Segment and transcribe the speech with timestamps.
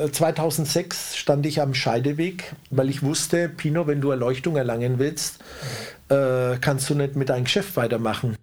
[0.00, 5.38] äh, 2006 stand ich am Scheideweg, weil ich wusste, Pino, wenn du Erleuchtung erlangen willst,
[6.08, 8.36] äh, kannst du nicht mit deinem Geschäft weitermachen.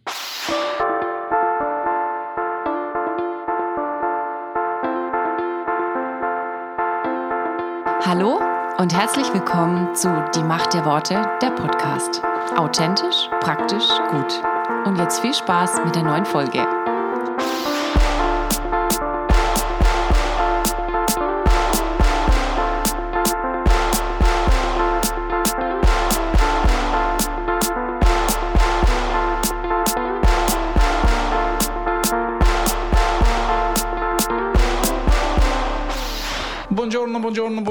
[8.06, 8.40] Hallo
[8.78, 12.22] und herzlich willkommen zu Die Macht der Worte, der Podcast.
[12.56, 14.42] Authentisch, praktisch, gut.
[14.86, 16.66] Und jetzt viel Spaß mit der neuen Folge.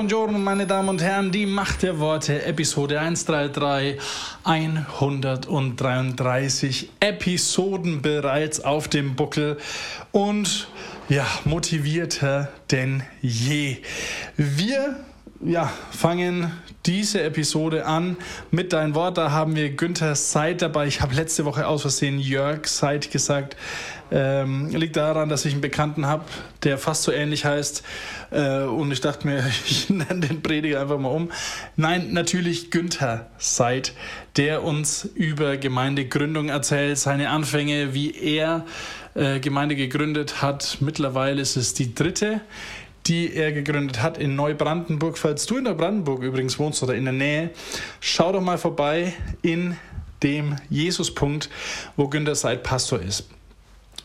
[0.07, 1.33] Buongiorno, meine Damen und Herren.
[1.33, 4.01] Die Macht der Worte, Episode 133,
[4.45, 9.57] 133 Episoden bereits auf dem Buckel
[10.13, 10.69] und
[11.09, 13.79] ja, motivierter denn je.
[14.37, 14.95] Wir
[15.45, 16.53] ja, fangen
[16.87, 18.17] diese Episode an
[18.51, 19.19] mit dein Wort.
[19.19, 20.87] Da haben wir Günther Seid dabei.
[20.87, 23.57] Ich habe letzte Woche aus Versehen Jörg Seid gesagt.
[24.13, 26.25] Ähm, liegt daran, dass ich einen Bekannten habe,
[26.63, 27.83] der fast so ähnlich heißt.
[28.31, 31.31] Äh, und ich dachte mir, ich nenne den Prediger einfach mal um.
[31.75, 33.95] Nein, natürlich Günther Seid,
[34.37, 38.65] der uns über Gemeindegründung erzählt, seine Anfänge, wie er
[39.15, 40.79] äh, Gemeinde gegründet hat.
[40.81, 42.43] Mittlerweile ist es die dritte
[43.07, 45.19] die er gegründet hat in Neubrandenburg.
[45.19, 47.51] Falls du in Neubrandenburg übrigens wohnst oder in der Nähe,
[48.01, 49.77] schau doch mal vorbei in
[50.23, 51.51] dem Jesuspunkt,
[51.97, 53.29] wo Günter Seid Pastor ist.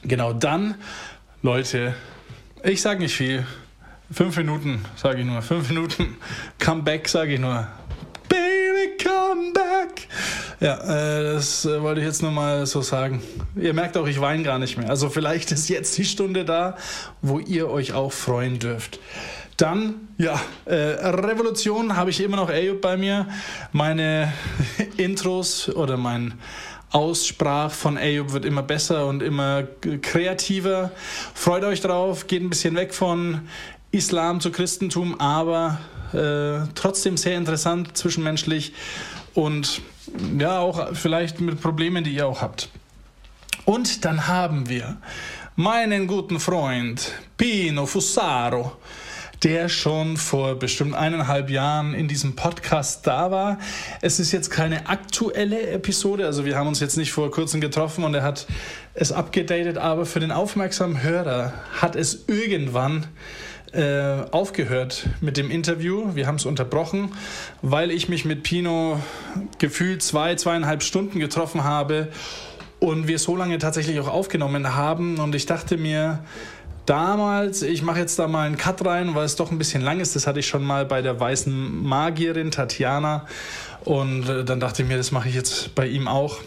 [0.03, 0.75] Genau dann,
[1.41, 1.95] Leute,
[2.63, 3.45] ich sage nicht viel.
[4.11, 5.41] Fünf Minuten, sage ich nur.
[5.41, 6.17] Fünf Minuten.
[6.59, 7.67] Comeback, sage ich nur.
[9.21, 10.07] Come back.
[10.59, 13.21] Ja, äh, das äh, wollte ich jetzt nur mal so sagen.
[13.55, 14.89] Ihr merkt auch, ich weine gar nicht mehr.
[14.89, 16.75] Also vielleicht ist jetzt die Stunde da,
[17.21, 18.99] wo ihr euch auch freuen dürft.
[19.57, 23.27] Dann, ja, äh, Revolution habe ich immer noch Ayub bei mir.
[23.71, 24.33] Meine
[24.97, 26.33] Intros oder mein
[26.91, 29.63] Aussprach von Ayub wird immer besser und immer
[30.01, 30.91] kreativer.
[31.35, 33.41] Freut euch drauf, geht ein bisschen weg von
[33.91, 35.77] Islam zu Christentum, aber
[36.13, 38.73] äh, trotzdem sehr interessant zwischenmenschlich
[39.33, 39.81] und
[40.37, 42.69] ja, auch vielleicht mit Problemen, die ihr auch habt.
[43.65, 44.97] Und dann haben wir
[45.55, 48.73] meinen guten Freund Pino Fussaro,
[49.43, 53.59] der schon vor bestimmt eineinhalb Jahren in diesem Podcast da war.
[54.01, 58.03] Es ist jetzt keine aktuelle Episode, also wir haben uns jetzt nicht vor kurzem getroffen
[58.03, 58.47] und er hat
[58.93, 63.07] es abgedatet, aber für den aufmerksamen Hörer hat es irgendwann
[63.73, 66.15] äh, aufgehört mit dem Interview.
[66.15, 67.13] Wir haben es unterbrochen,
[67.61, 68.99] weil ich mich mit Pino
[69.59, 72.09] gefühlt zwei, zweieinhalb Stunden getroffen habe
[72.79, 75.19] und wir so lange tatsächlich auch aufgenommen haben.
[75.19, 76.19] Und ich dachte mir,
[76.85, 79.99] damals, ich mache jetzt da mal einen Cut rein, weil es doch ein bisschen lang
[79.99, 80.15] ist.
[80.15, 83.27] Das hatte ich schon mal bei der weißen Magierin Tatjana.
[83.85, 86.39] Und äh, dann dachte ich mir, das mache ich jetzt bei ihm auch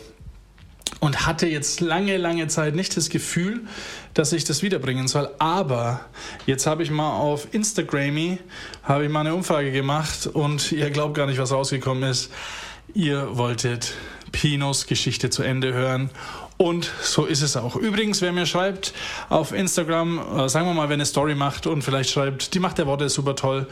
[1.04, 3.60] und hatte jetzt lange, lange Zeit nicht das Gefühl,
[4.14, 5.28] dass ich das wiederbringen soll.
[5.38, 6.00] Aber
[6.46, 8.38] jetzt habe ich mal auf Instagram
[8.84, 12.32] habe ich mal eine Umfrage gemacht und ihr glaubt gar nicht, was rausgekommen ist.
[12.94, 13.92] Ihr wolltet
[14.32, 16.08] Pinos Geschichte zu Ende hören
[16.56, 17.74] und so ist es auch.
[17.76, 18.94] Übrigens, wer mir schreibt
[19.28, 22.78] auf Instagram, äh, sagen wir mal, wenn eine Story macht und vielleicht schreibt, die Macht
[22.78, 23.66] der Worte super toll,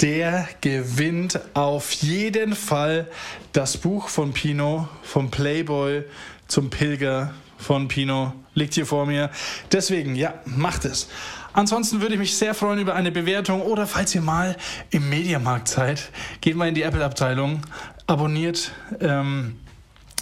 [0.00, 3.08] der gewinnt auf jeden Fall
[3.52, 6.04] das Buch von Pino, vom Playboy
[6.48, 8.34] zum Pilger von Pino.
[8.54, 9.30] Liegt hier vor mir.
[9.72, 11.08] Deswegen, ja, macht es.
[11.52, 14.56] Ansonsten würde ich mich sehr freuen über eine Bewertung oder falls ihr mal
[14.90, 16.10] im Mediamarkt seid,
[16.40, 17.62] geht mal in die Apple-Abteilung,
[18.06, 19.56] abonniert ähm,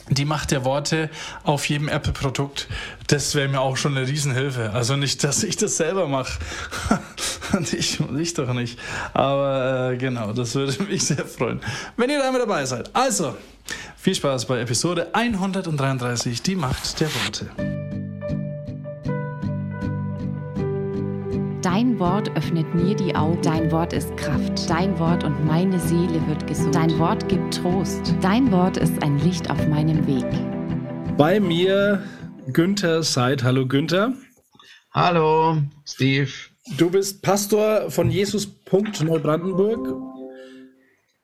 [0.09, 1.11] die Macht der Worte
[1.43, 2.69] auf jedem Apple-Produkt.
[3.09, 4.71] Das wäre mir auch schon eine Riesenhilfe.
[4.73, 6.39] Also nicht, dass ich das selber mache.
[7.73, 8.79] ich, ich doch nicht.
[9.13, 11.61] Aber äh, genau, das würde mich sehr freuen,
[11.97, 12.95] wenn ihr damit dabei seid.
[12.95, 13.37] Also,
[13.97, 17.96] viel Spaß bei Episode 133, die Macht der Worte.
[21.67, 23.43] Dein Wort öffnet mir die Augen.
[23.43, 24.71] Dein Wort ist Kraft.
[24.71, 26.77] Dein Wort und meine Seele wird gesund.
[26.77, 28.15] Dein Wort gibt Trost.
[28.21, 30.25] Dein Wort ist ein Licht auf meinem Weg.
[31.17, 32.05] Bei mir
[32.53, 33.43] Günther Seid.
[33.43, 34.13] Hallo Günther.
[34.93, 36.31] Hallo Steve.
[36.79, 38.49] Du bist Pastor von Jesus.
[39.03, 39.89] Neubrandenburg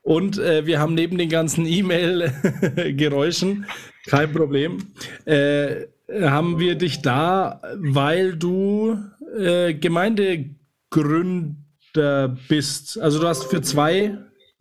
[0.03, 3.67] und äh, wir haben neben den ganzen E-Mail-Geräuschen,
[4.07, 4.93] kein Problem,
[5.25, 5.87] äh,
[6.21, 8.99] haben wir dich da, weil du
[9.37, 13.01] äh, Gemeindegründer bist.
[13.01, 14.19] Also du hast für zwei,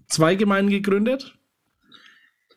[0.08, 1.36] zwei Gemeinden gegründet?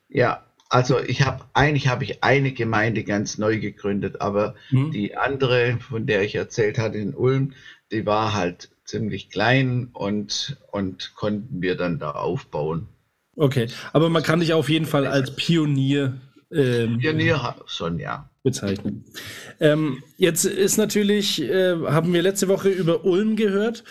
[0.09, 4.91] Ja, also ich habe eigentlich habe ich eine Gemeinde ganz neu gegründet, aber hm.
[4.91, 7.53] die andere, von der ich erzählt hatte in Ulm,
[7.93, 12.89] die war halt ziemlich klein und, und konnten wir dann da aufbauen.
[13.37, 16.21] Okay, aber man kann dich auf jeden Fall als Pionier
[16.55, 18.31] ähm, Pionier schon, ja.
[18.43, 19.05] Bezeichnen.
[19.59, 23.85] Ähm, jetzt ist natürlich, äh, haben wir letzte Woche über Ulm gehört.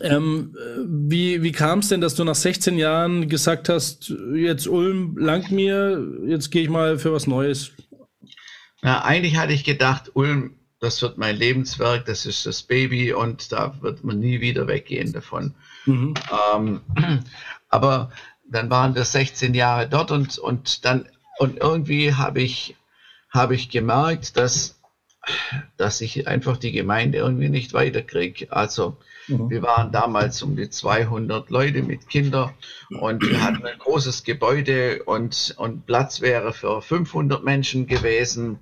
[0.00, 0.56] Ähm,
[0.86, 5.50] wie wie kam es denn, dass du nach 16 Jahren gesagt hast, jetzt Ulm langt
[5.50, 7.72] mir, jetzt gehe ich mal für was Neues?
[8.82, 13.52] Na, eigentlich hatte ich gedacht, Ulm, das wird mein Lebenswerk, das ist das Baby und
[13.52, 15.54] da wird man nie wieder weggehen davon.
[15.86, 16.14] Mhm.
[16.54, 16.80] Ähm,
[17.68, 18.10] aber
[18.48, 21.08] dann waren wir 16 Jahre dort und, und dann
[21.38, 22.76] und irgendwie habe ich,
[23.30, 24.80] habe ich gemerkt, dass,
[25.76, 28.52] dass ich einfach die Gemeinde irgendwie nicht weiterkriege.
[28.52, 28.96] Also
[29.28, 29.50] mhm.
[29.50, 32.54] wir waren damals um die 200 Leute mit Kindern
[33.00, 38.60] und wir hatten ein großes Gebäude und, und Platz wäre für 500 Menschen gewesen.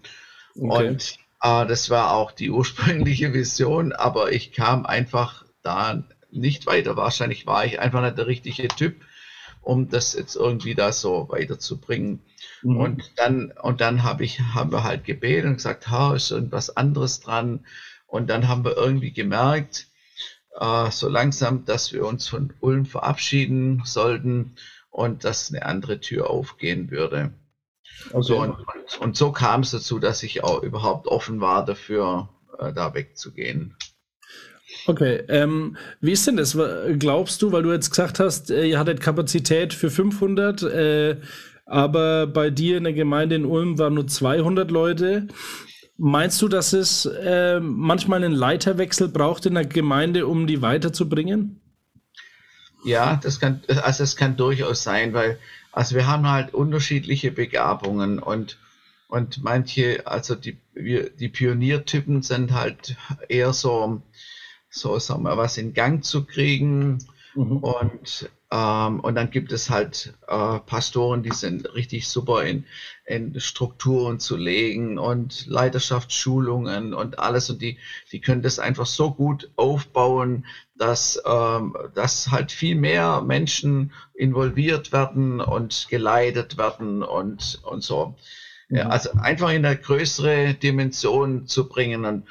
[0.56, 0.88] Okay.
[0.88, 6.96] Und äh, das war auch die ursprüngliche Vision, aber ich kam einfach da nicht weiter.
[6.96, 9.00] Wahrscheinlich war ich einfach nicht der richtige Typ,
[9.64, 12.20] um das jetzt irgendwie da so weiterzubringen.
[12.62, 12.76] Mhm.
[12.76, 16.76] Und dann, und dann habe ich, haben wir halt gebetet und gesagt, ha, ist irgendwas
[16.76, 17.66] anderes dran.
[18.06, 19.88] Und dann haben wir irgendwie gemerkt,
[20.58, 24.56] äh, so langsam, dass wir uns von Ulm verabschieden sollten
[24.90, 27.32] und dass eine andere Tür aufgehen würde.
[28.10, 28.22] Okay.
[28.22, 32.28] So, und, und, und, so kam es dazu, dass ich auch überhaupt offen war dafür,
[32.58, 33.76] äh, da wegzugehen.
[34.86, 36.56] Okay, ähm, wie ist denn das?
[36.98, 41.16] Glaubst du, weil du jetzt gesagt hast, äh, ihr hattet Kapazität für 500, äh,
[41.66, 45.28] aber bei dir in der Gemeinde in Ulm waren nur 200 Leute.
[45.96, 51.60] Meinst du, dass es äh, manchmal einen Leiterwechsel braucht in der Gemeinde, um die weiterzubringen?
[52.84, 55.38] Ja, das kann, also es kann durchaus sein, weil
[55.72, 58.58] also wir haben halt unterschiedliche Begabungen und
[59.08, 62.96] und manche, also die, wir, die Pioniertypen sind halt
[63.28, 64.02] eher so,
[64.74, 66.98] so sagen wir, was in Gang zu kriegen.
[67.34, 67.58] Mhm.
[67.58, 72.66] Und ähm, und dann gibt es halt äh, Pastoren, die sind richtig super in,
[73.04, 77.50] in Strukturen zu legen und Leiterschaftsschulungen und alles.
[77.50, 77.78] Und die,
[78.12, 84.92] die können das einfach so gut aufbauen, dass, ähm, dass halt viel mehr Menschen involviert
[84.92, 88.14] werden und geleitet werden und, und so.
[88.68, 88.90] Ja, mhm.
[88.92, 92.04] also einfach in eine größere Dimension zu bringen.
[92.04, 92.24] Und,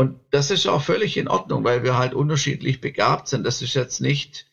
[0.00, 3.44] und das ist auch völlig in Ordnung, weil wir halt unterschiedlich begabt sind.
[3.44, 4.46] Das ist jetzt nicht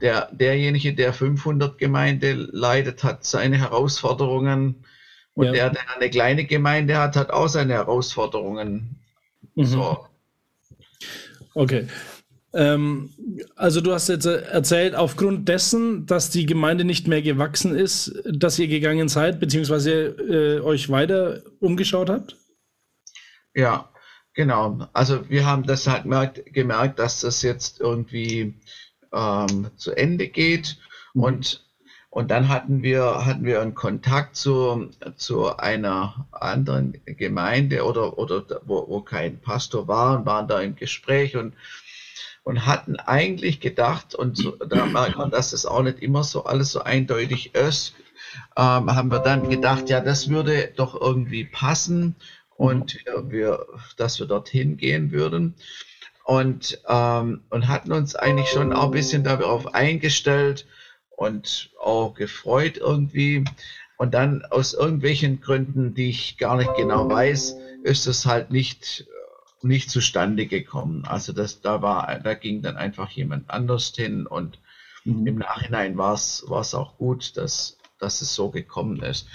[0.00, 4.86] der, derjenige, der 500 Gemeinde leitet, hat seine Herausforderungen.
[5.34, 5.52] Und ja.
[5.52, 8.98] der, der eine kleine Gemeinde hat, hat auch seine Herausforderungen.
[9.56, 9.64] Mhm.
[9.66, 10.06] So.
[11.52, 11.86] Okay.
[12.54, 13.10] Ähm,
[13.56, 18.58] also du hast jetzt erzählt, aufgrund dessen, dass die Gemeinde nicht mehr gewachsen ist, dass
[18.58, 22.36] ihr gegangen seid, beziehungsweise äh, euch weiter umgeschaut habt?
[23.54, 23.90] Ja,
[24.38, 24.78] genau.
[24.92, 28.54] Also wir haben das halt gemerkt, gemerkt dass das jetzt irgendwie
[29.12, 30.78] ähm, zu Ende geht.
[31.12, 31.22] Mhm.
[31.24, 31.66] Und,
[32.08, 38.44] und dann hatten wir, hatten wir einen Kontakt zu, zu einer anderen Gemeinde oder, oder
[38.64, 41.54] wo, wo kein Pastor war und waren da im Gespräch und,
[42.44, 46.44] und hatten eigentlich gedacht, und so, da merkt man, dass das auch nicht immer so
[46.44, 47.96] alles so eindeutig ist,
[48.56, 52.14] ähm, haben wir dann gedacht, ja, das würde doch irgendwie passen
[52.58, 53.66] und wir, wir,
[53.96, 55.54] dass wir dorthin gehen würden
[56.24, 60.66] und, ähm, und hatten uns eigentlich schon auch ein bisschen darauf eingestellt
[61.16, 63.44] und auch gefreut irgendwie.
[63.96, 69.06] Und dann aus irgendwelchen Gründen, die ich gar nicht genau weiß, ist es halt nicht,
[69.62, 71.04] nicht zustande gekommen.
[71.06, 74.58] Also das, da war, da ging dann einfach jemand anders hin und
[75.04, 75.26] mhm.
[75.28, 79.28] im Nachhinein war es, war es auch gut, dass, dass es so gekommen ist.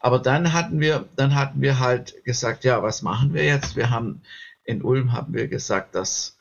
[0.00, 3.76] Aber dann hatten wir, dann hatten wir halt gesagt, ja, was machen wir jetzt?
[3.76, 4.22] Wir haben
[4.64, 6.38] in Ulm haben wir gesagt, dass,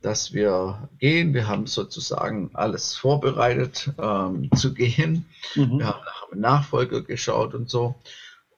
[0.00, 1.34] dass wir gehen.
[1.34, 5.26] Wir haben sozusagen alles vorbereitet ähm, zu gehen.
[5.54, 5.78] Mhm.
[5.78, 7.96] Wir haben nach Nachfolger geschaut und so.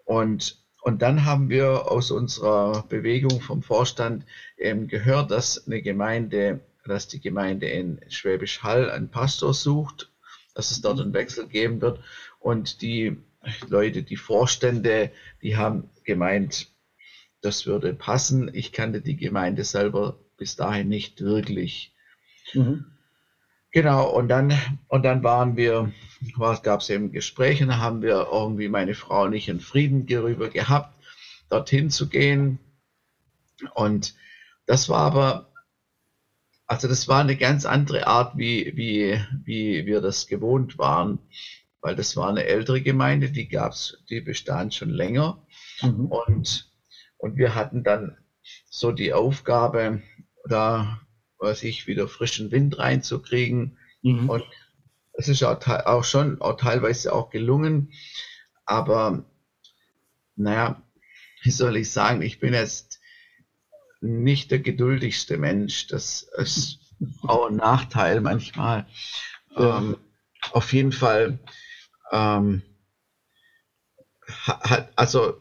[0.04, 4.24] Und, und dann haben wir aus unserer Bewegung vom Vorstand
[4.56, 10.10] eben gehört, dass eine Gemeinde, dass die Gemeinde in Schwäbisch Hall einen Pastor sucht,
[10.54, 12.00] dass es dort einen Wechsel geben wird.
[12.40, 13.16] Und die
[13.68, 15.10] Leute, die Vorstände,
[15.42, 16.68] die haben gemeint,
[17.40, 18.50] das würde passen.
[18.52, 21.92] Ich kannte die Gemeinde selber bis dahin nicht wirklich.
[22.54, 22.86] Mhm.
[23.70, 24.54] Genau, und dann,
[24.88, 25.92] und dann waren wir,
[26.62, 30.48] gab es eben Gespräche, da haben wir irgendwie meine Frau und ich einen Frieden darüber
[30.48, 30.98] gehabt,
[31.50, 32.58] dorthin zu gehen.
[33.74, 34.14] Und
[34.66, 35.52] das war aber,
[36.66, 41.18] also das war eine ganz andere Art, wie, wie, wie wir das gewohnt waren,
[41.80, 45.46] weil das war eine ältere Gemeinde, die gab's, die bestand schon länger.
[45.82, 46.06] Mhm.
[46.06, 46.68] Und
[47.18, 48.16] und wir hatten dann
[48.70, 50.02] so die Aufgabe,
[50.48, 51.00] da,
[51.38, 53.76] weiß ich, wieder frischen Wind reinzukriegen.
[54.02, 54.30] Mhm.
[54.30, 54.44] Und
[55.12, 57.92] es ist auch, auch schon auch teilweise auch gelungen.
[58.64, 59.24] Aber
[60.36, 60.82] naja,
[61.42, 63.00] wie soll ich sagen, ich bin jetzt
[64.00, 65.88] nicht der geduldigste Mensch.
[65.88, 66.78] Das ist
[67.22, 68.86] auch ein Nachteil manchmal.
[69.56, 69.78] Ja.
[69.78, 69.96] Ähm,
[70.52, 71.40] auf jeden Fall,
[72.12, 72.62] ähm,
[74.28, 75.40] hat, also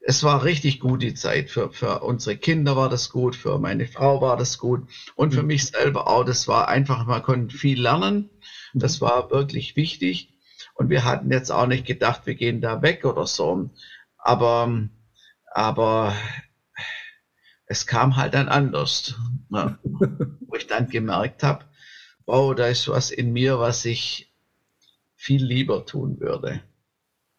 [0.00, 1.50] es war richtig gut die Zeit.
[1.50, 5.42] Für, für unsere Kinder war das gut, für meine Frau war das gut und für
[5.42, 5.48] mhm.
[5.48, 6.24] mich selber auch.
[6.24, 8.30] Das war einfach, man konnte viel lernen.
[8.74, 10.32] Das war wirklich wichtig.
[10.74, 13.70] Und wir hatten jetzt auch nicht gedacht, wir gehen da weg oder so.
[14.16, 14.88] Aber,
[15.52, 16.14] aber
[17.66, 19.14] es kam halt dann anders.
[19.50, 19.78] Ne?
[19.82, 21.64] Wo ich dann gemerkt habe,
[22.26, 24.27] wow, da ist was in mir, was ich
[25.18, 26.62] viel lieber tun würde.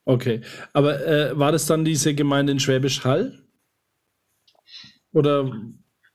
[0.06, 0.42] Okay,
[0.74, 3.48] aber äh, war das dann diese Gemeinde in Schwäbisch Hall?
[5.14, 5.52] Oder?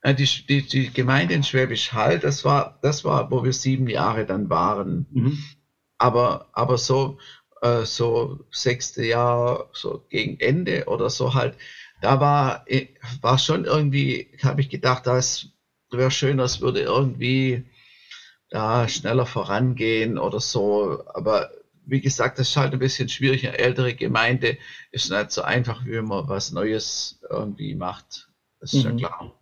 [0.05, 4.27] Die, die, die Gemeinde in Schwäbisch Hall, das war, das war, wo wir sieben Jahre
[4.27, 5.07] dann waren.
[5.11, 5.39] Mhm.
[5.97, 7.19] Aber, aber so,
[7.63, 11.57] äh, so sechste Jahr, so gegen Ende oder so halt,
[12.03, 12.89] da war, äh,
[13.23, 15.49] war schon irgendwie, habe ich gedacht, das
[15.91, 17.65] wäre schön, das würde irgendwie
[18.55, 21.03] da schneller vorangehen oder so.
[21.13, 21.51] Aber
[21.87, 23.47] wie gesagt, das ist halt ein bisschen schwierig.
[23.47, 24.57] Eine ältere Gemeinde
[24.93, 28.29] ist nicht so einfach, wie man was Neues irgendwie macht.
[28.61, 28.99] Das ist mhm.
[28.99, 29.33] ja klar.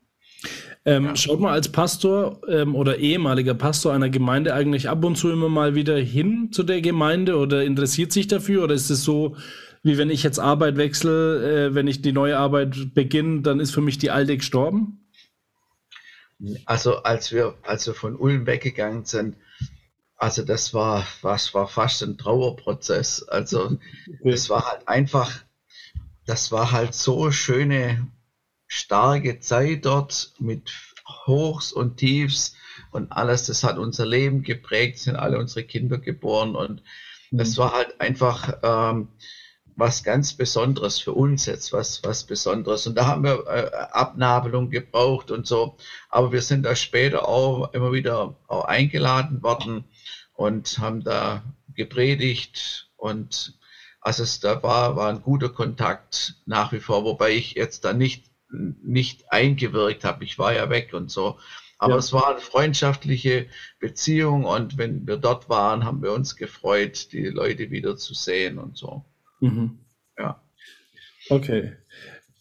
[0.84, 1.16] Ähm, ja.
[1.16, 5.48] Schaut man als Pastor ähm, oder ehemaliger Pastor einer Gemeinde eigentlich ab und zu immer
[5.48, 8.64] mal wieder hin zu der Gemeinde oder interessiert sich dafür?
[8.64, 9.36] Oder ist es so,
[9.82, 13.72] wie wenn ich jetzt Arbeit wechsle, äh, wenn ich die neue Arbeit beginne, dann ist
[13.72, 15.01] für mich die alte gestorben?
[16.64, 19.36] Also als wir, als wir von Ulm weggegangen sind,
[20.16, 23.22] also das war, was war fast ein Trauerprozess.
[23.24, 23.78] Also
[24.24, 25.42] es war halt einfach,
[26.26, 28.06] das war halt so schöne,
[28.66, 30.72] starke Zeit dort mit
[31.26, 32.54] Hochs und Tiefs
[32.90, 33.46] und alles.
[33.46, 36.82] Das hat unser Leben geprägt, sind alle unsere Kinder geboren und
[37.30, 37.62] das mhm.
[37.62, 39.08] war halt einfach ähm,
[39.76, 42.86] was ganz Besonderes für uns jetzt, was, was Besonderes.
[42.86, 45.76] Und da haben wir äh, Abnabelung gebraucht und so.
[46.08, 49.84] Aber wir sind da später auch immer wieder auch eingeladen worden
[50.34, 51.42] und haben da
[51.74, 53.58] gepredigt und
[54.00, 57.92] also es da war, war ein guter Kontakt nach wie vor, wobei ich jetzt da
[57.92, 60.24] nicht, nicht eingewirkt habe.
[60.24, 61.38] Ich war ja weg und so.
[61.78, 61.98] Aber ja.
[61.98, 63.46] es war eine freundschaftliche
[63.78, 68.58] Beziehung und wenn wir dort waren, haben wir uns gefreut, die Leute wieder zu sehen
[68.58, 69.04] und so.
[69.42, 69.78] Mhm.
[70.18, 70.42] Ja.
[71.28, 71.72] Okay.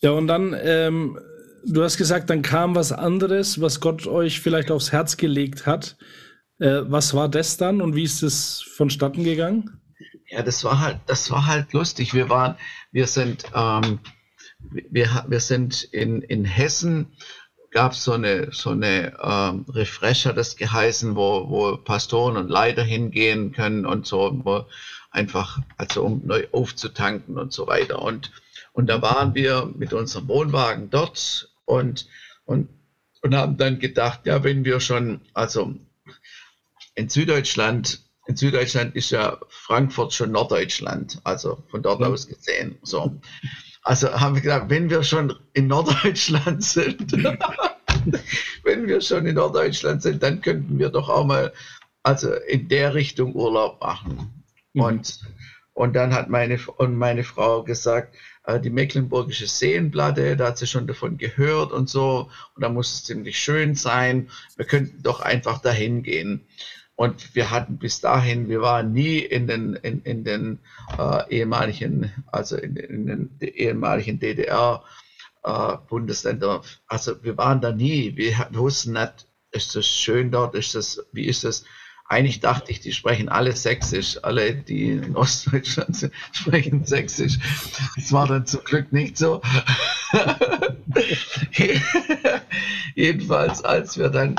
[0.02, 1.20] Ja, und dann, ähm,
[1.66, 5.98] du hast gesagt, dann kam was anderes, was Gott euch vielleicht aufs Herz gelegt hat.
[6.60, 9.82] Äh, was war das dann und wie ist es vonstatten gegangen?
[10.30, 12.14] Ja, das war halt, das war halt lustig.
[12.14, 12.56] Wir waren,
[12.92, 14.00] wir sind, ähm,
[14.70, 17.08] wir, wir sind in, in Hessen,
[17.72, 22.84] gab es so eine, so eine ähm, Refresher, das geheißen, wo, wo Pastoren und Leiter
[22.84, 24.66] hingehen können und so, wo
[25.12, 28.02] einfach, also um neu aufzutanken und so weiter.
[28.02, 28.32] Und,
[28.74, 32.08] und da waren wir mit unserem Wohnwagen dort und,
[32.46, 32.70] und,
[33.22, 35.76] und haben dann gedacht, ja, wenn wir schon, also
[36.96, 42.08] in Süddeutschland, in Süddeutschland ist ja Frankfurt schon Norddeutschland, also von dort mhm.
[42.08, 42.78] aus gesehen.
[42.82, 43.20] So.
[43.84, 47.12] Also haben wir gedacht, wenn wir schon in Norddeutschland sind,
[48.64, 51.52] wenn wir schon in Norddeutschland sind, dann könnten wir doch auch mal
[52.04, 54.41] also in der Richtung Urlaub machen.
[54.74, 54.82] Mhm.
[54.82, 55.20] Und,
[55.74, 60.68] und dann hat meine, und meine Frau gesagt, äh, die Mecklenburgische Seenplatte, da hat sie
[60.68, 64.30] schon davon gehört und so, und da muss es ziemlich schön sein.
[64.56, 66.46] Wir könnten doch einfach dahin gehen.
[66.96, 70.60] Und wir hatten bis dahin, wir waren nie in den, in, in den
[71.00, 74.84] äh, ehemaligen, also in, in den ehemaligen DDR
[75.44, 76.62] äh, Bundesländer.
[76.88, 78.16] Also wir waren da nie.
[78.18, 81.64] Wir, wir wussten nicht, ist das schön dort, ist das, wie ist das?
[82.12, 84.22] Eigentlich dachte ich, die sprechen alle Sächsisch.
[84.22, 87.40] Alle, die in Ostdeutschland sind, sprechen Sächsisch.
[87.96, 89.42] Das war dann zum Glück nicht so.
[92.96, 94.36] Jedenfalls, als wir dann,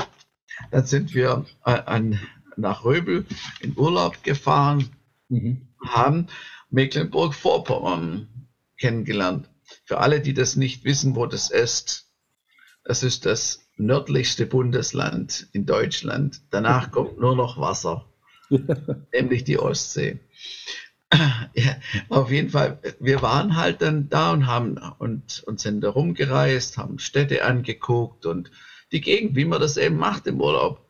[0.69, 2.19] dann sind wir an,
[2.57, 3.25] nach Röbel
[3.59, 4.89] in Urlaub gefahren,
[5.29, 5.67] mhm.
[5.83, 6.27] haben
[6.69, 8.27] Mecklenburg-Vorpommern
[8.77, 9.49] kennengelernt.
[9.85, 12.05] Für alle, die das nicht wissen, wo das ist,
[12.83, 16.41] das ist das nördlichste Bundesland in Deutschland.
[16.51, 18.05] Danach kommt nur noch Wasser,
[19.13, 20.19] nämlich die Ostsee.
[21.55, 21.75] Ja,
[22.09, 26.79] auf jeden Fall, wir waren halt dann da und haben und, und sind da rumgereist,
[26.79, 28.49] haben Städte angeguckt und
[28.91, 30.83] die Gegend, wie man das eben macht im Urlaub.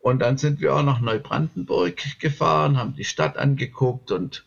[0.00, 4.44] Und dann sind wir auch nach Neubrandenburg gefahren, haben die Stadt angeguckt und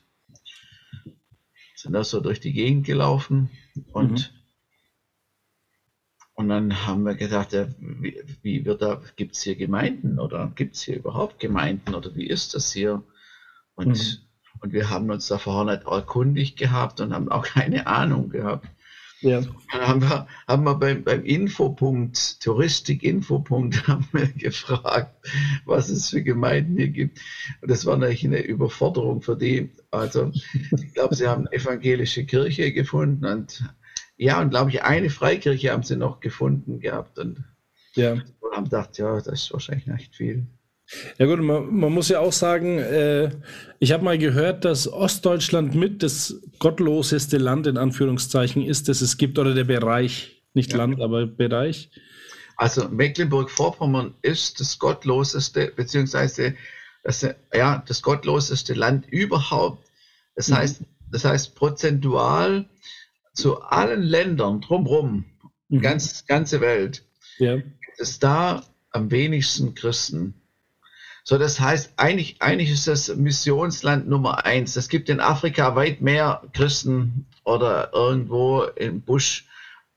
[1.76, 3.50] sind da so durch die Gegend gelaufen.
[3.94, 4.37] Und, mhm.
[6.38, 10.52] Und dann haben wir gedacht, ja, wie, wie wird da, gibt es hier Gemeinden oder
[10.56, 13.02] gibt es hier überhaupt Gemeinden oder wie ist das hier?
[13.74, 14.60] Und, mhm.
[14.62, 18.68] und wir haben uns da vorher nicht erkundigt gehabt und haben auch keine Ahnung gehabt.
[19.22, 19.42] Ja.
[19.72, 25.16] Dann haben wir, haben wir beim, beim Infopunkt, Touristik-Infopunkt, haben wir gefragt,
[25.66, 27.20] was es für Gemeinden hier gibt.
[27.62, 29.72] Und das war natürlich eine Überforderung für die.
[29.90, 33.64] Also, ich glaube, sie haben evangelische Kirche gefunden und
[34.18, 37.44] ja, und glaube ich, eine Freikirche haben sie noch gefunden gehabt und
[37.94, 38.18] ja.
[38.52, 40.48] haben gedacht, ja, das ist wahrscheinlich nicht viel.
[41.18, 43.30] Ja gut, man, man muss ja auch sagen, äh,
[43.80, 49.18] ich habe mal gehört, dass Ostdeutschland mit das gottloseste Land in Anführungszeichen ist, das es
[49.18, 50.78] gibt, oder der Bereich, nicht ja.
[50.78, 51.90] Land, aber Bereich.
[52.56, 56.56] Also Mecklenburg-Vorpommern ist das gottloseste, beziehungsweise
[57.04, 59.86] das, ja, das gottloseste Land überhaupt.
[60.36, 60.56] Das, mhm.
[60.56, 60.82] heißt,
[61.12, 62.66] das heißt, prozentual
[63.38, 65.26] zu allen Ländern drumherum,
[65.70, 65.82] mhm.
[65.82, 67.06] ganz, ganze Welt,
[67.38, 67.58] ja.
[67.58, 70.34] gibt es da am wenigsten Christen.
[71.24, 74.76] So, das heißt, eigentlich, eigentlich ist das Missionsland Nummer eins.
[74.76, 79.46] Es gibt in Afrika weit mehr Christen oder irgendwo im Busch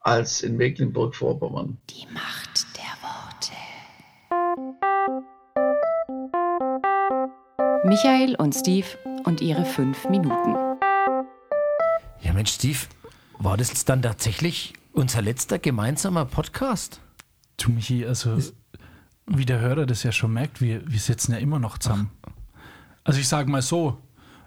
[0.01, 1.79] als in Mecklenburg-Vorpommern.
[1.89, 3.53] Die Macht der Worte.
[7.87, 8.87] Michael und Steve
[9.25, 10.57] und ihre fünf Minuten.
[12.23, 12.79] Ja, Mensch, Steve,
[13.41, 17.01] war das jetzt dann tatsächlich unser letzter gemeinsamer Podcast?
[17.57, 18.39] Du, Michi, also
[19.27, 22.11] wie der Hörer das ja schon merkt, wir, wir sitzen ja immer noch zusammen.
[23.03, 23.99] Also ich sage mal so,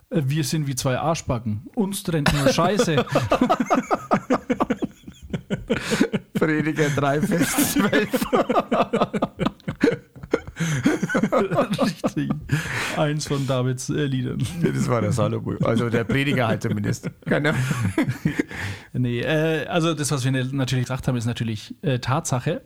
[0.09, 1.65] äh, wir sind wie zwei Arschbacken.
[1.73, 3.03] Uns trennt nur Scheiße.
[6.33, 8.09] Prediger 3, Vers 12.
[11.81, 12.31] Richtig.
[12.97, 14.39] Eins von Davids äh, Liedern.
[14.61, 15.55] Ja, das war der Salomo.
[15.63, 17.09] Also der Prediger halt zumindest.
[17.25, 17.55] Keine
[18.93, 22.61] nee, äh, also das, was wir natürlich gesagt haben, ist natürlich äh, Tatsache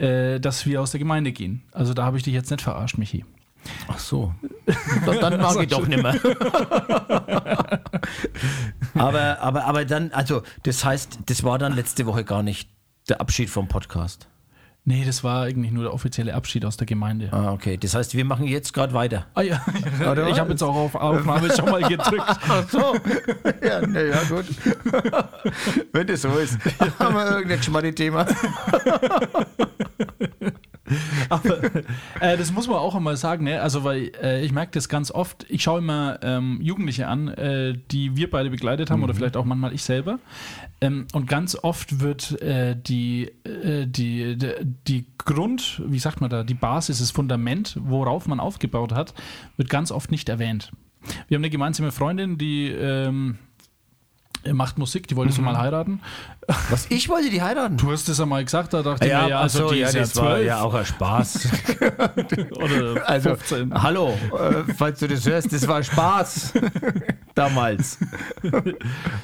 [0.00, 1.62] äh, dass wir aus der Gemeinde gehen.
[1.72, 3.24] Also da habe ich dich jetzt nicht verarscht, Michi.
[3.88, 4.34] Ach so.
[5.20, 6.14] dann mag ich doch nicht mehr.
[8.94, 12.70] aber, aber, aber dann, also das heißt, das war dann letzte Woche gar nicht
[13.08, 14.28] der Abschied vom Podcast.
[14.90, 17.28] Nee, das war eigentlich nur der offizielle Abschied aus der Gemeinde.
[17.30, 17.76] Ah, okay.
[17.76, 19.26] Das heißt, wir machen jetzt gerade weiter.
[19.34, 19.64] Ah ja,
[20.28, 22.24] ich habe jetzt auch auf Aufnahme schon mal gedrückt.
[22.26, 22.96] Ach so.
[23.62, 24.46] Ja, na ja, gut.
[25.92, 26.58] Wenn das so ist,
[26.98, 28.26] haben wir irgendein Schmarri-Thema.
[31.28, 31.62] Aber
[32.20, 33.60] äh, das muss man auch einmal sagen, ne?
[33.60, 37.78] Also, weil äh, ich merke das ganz oft, ich schaue immer ähm, Jugendliche an, äh,
[37.90, 39.04] die wir beide begleitet haben mhm.
[39.04, 40.18] oder vielleicht auch manchmal ich selber.
[40.80, 44.54] Ähm, und ganz oft wird äh, die, äh, die, die,
[44.86, 49.14] die Grund, wie sagt man da, die Basis, das Fundament, worauf man aufgebaut hat,
[49.56, 50.72] wird ganz oft nicht erwähnt.
[51.28, 53.38] Wir haben eine gemeinsame Freundin, die ähm,
[54.52, 55.36] macht Musik, die wollte mhm.
[55.36, 56.00] so mal heiraten.
[56.70, 57.76] Was, ich wollte die heiraten?
[57.76, 59.88] Du hast es einmal gesagt, da dachte ja, ich mir, ja, also so, die ja,
[59.88, 61.48] ist ja das war ja auch ein Spaß.
[62.52, 63.82] Oder also, 15.
[63.82, 66.54] hallo, äh, falls du das hörst, das war Spaß.
[67.34, 67.98] Damals.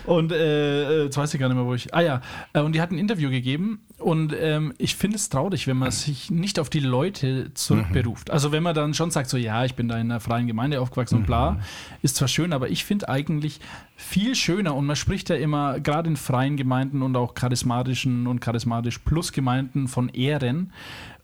[0.07, 1.93] und äh, jetzt weiß ich gar nicht mehr, wo ich.
[1.93, 2.21] Ah ja,
[2.53, 5.91] äh, und die hat ein Interview gegeben und ähm, ich finde es traurig, wenn man
[5.91, 8.29] sich nicht auf die Leute zurückberuft.
[8.29, 8.35] Mhm.
[8.35, 10.81] Also wenn man dann schon sagt, so ja, ich bin da in einer freien Gemeinde
[10.81, 11.21] aufgewachsen mhm.
[11.23, 11.61] und bla,
[12.03, 13.61] ist zwar schön, aber ich finde eigentlich
[13.97, 18.41] viel schöner und man spricht ja immer gerade in freien Gemeinden und auch charismatischen und
[18.41, 20.73] charismatisch plus Gemeinden von Ehren.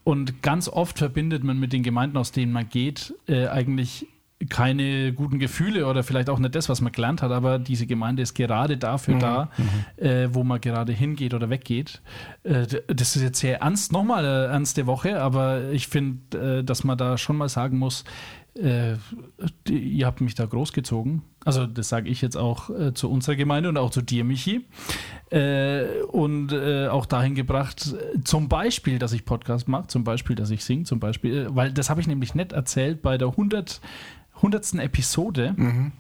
[0.05, 4.09] Und ganz oft verbindet man mit den Gemeinden, aus denen man geht, äh, eigentlich
[4.49, 8.23] keine guten Gefühle oder vielleicht auch nicht das, was man gelernt hat, aber diese Gemeinde
[8.23, 9.21] ist gerade dafür mhm.
[9.21, 10.05] da, mhm.
[10.05, 12.03] Äh, wo man gerade hingeht oder weggeht.
[12.43, 16.85] Äh, das ist jetzt sehr ernst, nochmal eine ernste Woche, aber ich finde, äh, dass
[16.85, 18.05] man da schon mal sagen muss,
[18.55, 18.95] äh,
[19.67, 21.23] die, ihr habt mich da großgezogen.
[21.45, 24.67] Also das sage ich jetzt auch äh, zu unserer Gemeinde und auch zu dir, Michi.
[25.31, 30.51] Äh, und äh, auch dahin gebracht, zum Beispiel, dass ich Podcast mache, zum Beispiel, dass
[30.51, 33.81] ich singe, zum Beispiel, weil das habe ich nämlich nicht erzählt bei der 100
[34.43, 35.93] hundertsten Episode, mhm.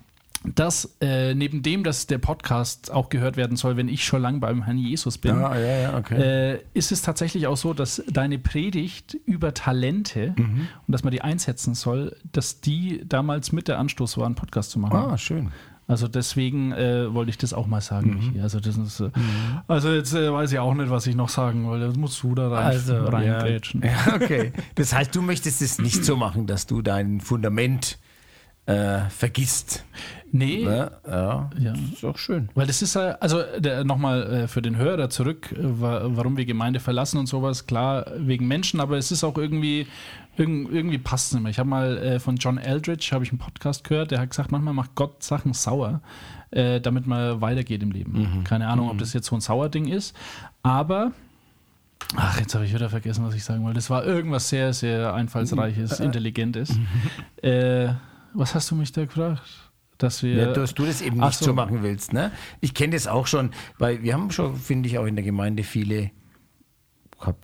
[0.45, 4.41] Dass äh, neben dem, dass der Podcast auch gehört werden soll, wenn ich schon lang
[4.41, 6.55] beim Herrn Jesus bin, ah, ja, ja, okay.
[6.55, 10.69] äh, ist es tatsächlich auch so, dass deine Predigt über Talente mhm.
[10.87, 14.71] und dass man die einsetzen soll, dass die damals mit der Anstoß war, einen Podcast
[14.71, 14.97] zu machen.
[14.97, 15.51] Ah, schön.
[15.89, 18.33] Also deswegen äh, wollte ich das auch mal sagen.
[18.35, 18.43] Mhm.
[18.43, 19.61] Also, das ist, äh, mhm.
[19.67, 21.87] also jetzt äh, weiß ich auch nicht, was ich noch sagen wollte.
[21.87, 23.83] Das musst du da rein, also, reingrätschen.
[23.83, 23.91] Ja.
[24.07, 24.53] ja, okay.
[24.77, 27.99] Das heißt, du möchtest es nicht so machen, dass du dein Fundament
[28.67, 29.85] äh, vergisst.
[30.31, 30.65] Nee.
[30.65, 30.91] Ne?
[31.07, 31.75] Ja, ja.
[31.93, 32.49] Ist auch schön.
[32.55, 33.43] Weil das ist ja, also
[33.85, 38.49] nochmal äh, für den Hörer zurück, äh, warum wir Gemeinde verlassen und sowas, klar, wegen
[38.49, 39.87] Menschen, aber es ist auch irgendwie,
[40.37, 41.51] irgendwie passt es nicht mehr.
[41.51, 44.53] Ich habe mal äh, von John Eldridge, habe ich einen Podcast gehört, der hat gesagt,
[44.53, 46.01] manchmal macht Gott Sachen sauer,
[46.51, 48.13] damit man weitergeht im Leben.
[48.13, 48.45] Mhm.
[48.45, 48.91] Keine Ahnung, mhm.
[48.93, 50.15] ob das jetzt so ein Sauerding ist,
[50.63, 51.13] aber
[52.17, 53.77] Ach, jetzt habe ich wieder vergessen, was ich sagen wollte.
[53.77, 56.79] Das war irgendwas sehr, sehr einfallsreiches, intelligentes.
[57.43, 57.95] äh,
[58.35, 59.43] was hast du mich da gefragt?
[59.99, 61.47] Dass wir, ja, dass du das eben nicht so.
[61.47, 62.13] so machen willst.
[62.13, 62.33] Ne?
[62.61, 65.63] Ich kenne das auch schon, weil wir haben schon, finde ich, auch in der Gemeinde
[65.63, 66.11] viele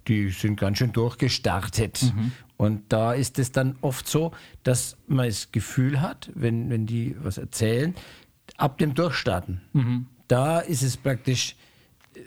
[0.06, 2.02] die sind ganz schön durchgestartet.
[2.02, 2.32] Mhm.
[2.56, 4.32] Und da ist es dann oft so,
[4.64, 7.94] dass man das Gefühl hat, wenn, wenn die was erzählen,
[8.56, 10.06] ab dem Durchstarten, mhm.
[10.26, 11.54] da ist es praktisch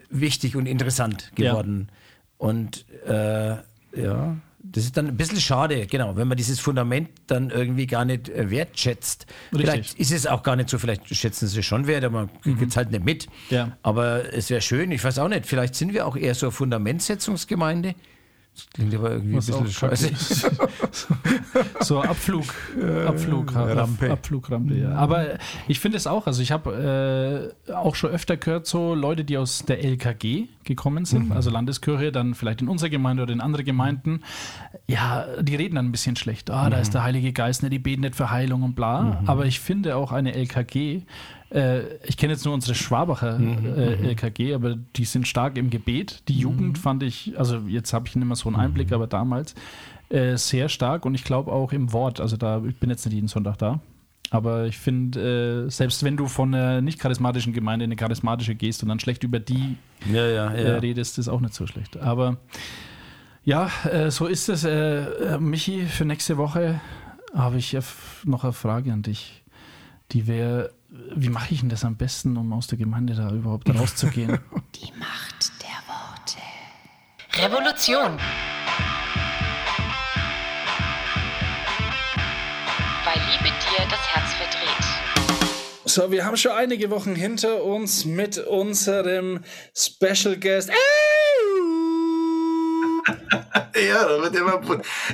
[0.09, 1.89] wichtig und interessant geworden.
[1.89, 2.47] Ja.
[2.47, 3.57] Und äh,
[4.01, 8.05] ja, das ist dann ein bisschen schade, genau, wenn man dieses Fundament dann irgendwie gar
[8.05, 9.25] nicht äh, wertschätzt.
[9.51, 9.69] Richtig.
[9.69, 12.29] Vielleicht ist es auch gar nicht so, vielleicht schätzen sie es schon wert, aber man
[12.43, 12.67] mhm.
[12.67, 13.27] es halt nicht mit.
[13.49, 13.77] Ja.
[13.81, 16.51] Aber es wäre schön, ich weiß auch nicht, vielleicht sind wir auch eher so eine
[16.51, 17.95] Fundamentsetzungsgemeinde.
[18.53, 20.49] Das klingt aber irgendwie Was ein bisschen scheiße.
[21.79, 22.53] so Abflug,
[23.07, 24.11] Abflug, Rampe.
[24.11, 24.91] Abflugrampe, ja.
[24.91, 25.37] Aber
[25.69, 29.37] ich finde es auch, also ich habe äh, auch schon öfter gehört, so Leute, die
[29.37, 31.31] aus der LKG gekommen sind, mhm.
[31.31, 34.21] also Landeskirche, dann vielleicht in unserer Gemeinde oder in andere Gemeinden,
[34.85, 36.49] ja, die reden dann ein bisschen schlecht.
[36.49, 36.71] Ah, mhm.
[36.71, 39.21] da ist der Heilige Geist, ne, die beten nicht für Heilung und bla.
[39.21, 39.29] Mhm.
[39.29, 41.03] Aber ich finde auch eine LKG
[41.51, 44.05] äh, ich kenne jetzt nur unsere Schwabacher mhm, äh, mhm.
[44.05, 46.23] LKG, aber die sind stark im Gebet.
[46.27, 46.39] Die mhm.
[46.39, 48.95] Jugend fand ich, also jetzt habe ich nicht mehr so einen Einblick, mhm.
[48.95, 49.53] aber damals
[50.09, 52.21] äh, sehr stark und ich glaube auch im Wort.
[52.21, 53.79] Also da, ich bin jetzt nicht jeden Sonntag da.
[54.29, 58.55] Aber ich finde, äh, selbst wenn du von einer nicht charismatischen Gemeinde in eine charismatische
[58.55, 59.75] gehst und dann schlecht über die
[60.09, 60.53] ja, ja, ja.
[60.53, 61.97] Äh, redest, ist auch nicht so schlecht.
[61.97, 62.37] Aber
[63.43, 64.65] ja, äh, so ist es.
[65.39, 66.79] Michi, für nächste Woche
[67.33, 67.77] habe ich
[68.23, 69.43] noch eine Frage an dich.
[70.11, 73.73] Die wäre, wie mache ich denn das am besten, um aus der Gemeinde da überhaupt
[73.73, 74.39] rauszugehen?
[74.75, 76.39] Die Macht der Worte.
[77.33, 78.19] Revolution.
[83.05, 84.85] Weil Liebe dir das Herz verdreht.
[85.85, 90.69] So, wir haben schon einige Wochen hinter uns mit unserem Special Guest.
[93.75, 94.61] ja, da wird immer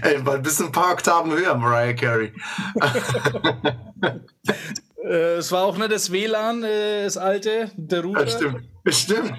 [0.02, 2.34] ey, ein bisschen ein paar Oktaven höher, Mariah Carey.
[5.08, 8.26] Äh, es war auch nicht das WLAN, äh, das alte, der Router.
[8.26, 9.34] Ja, stimmt, stimmt.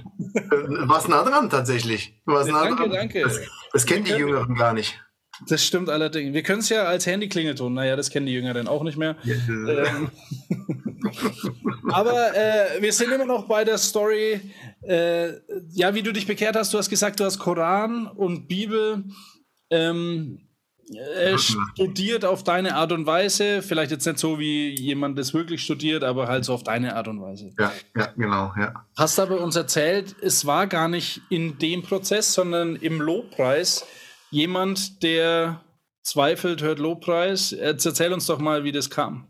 [0.87, 2.21] Was nah dran tatsächlich.
[2.25, 2.93] Was nah danke, dran.
[2.93, 3.23] danke.
[3.23, 3.41] Das,
[3.73, 4.99] das kennen die Jüngeren gar nicht.
[5.47, 6.35] Das stimmt allerdings.
[6.35, 7.73] Wir können es ja als Handy-Klingelton.
[7.73, 9.17] Naja, das kennen die Jüngeren auch nicht mehr.
[9.23, 9.35] Ja.
[9.47, 10.11] Ähm,
[11.93, 14.41] aber äh, wir sind immer noch bei der Story.
[14.83, 15.35] Äh,
[15.71, 16.75] ja, wie du dich bekehrt hast.
[16.75, 19.05] Du hast gesagt, du hast Koran und Bibel.
[19.71, 20.48] Ähm,
[20.95, 25.63] äh, studiert auf deine Art und Weise, vielleicht jetzt nicht so wie jemand das wirklich
[25.63, 27.51] studiert, aber halt so auf deine Art und Weise.
[27.59, 28.87] Ja, ja, genau, ja.
[28.97, 33.85] Hast aber uns erzählt, es war gar nicht in dem Prozess, sondern im Lobpreis
[34.31, 35.61] jemand, der
[36.03, 37.51] zweifelt, hört Lobpreis.
[37.51, 39.29] Jetzt erzähl uns doch mal, wie das kam.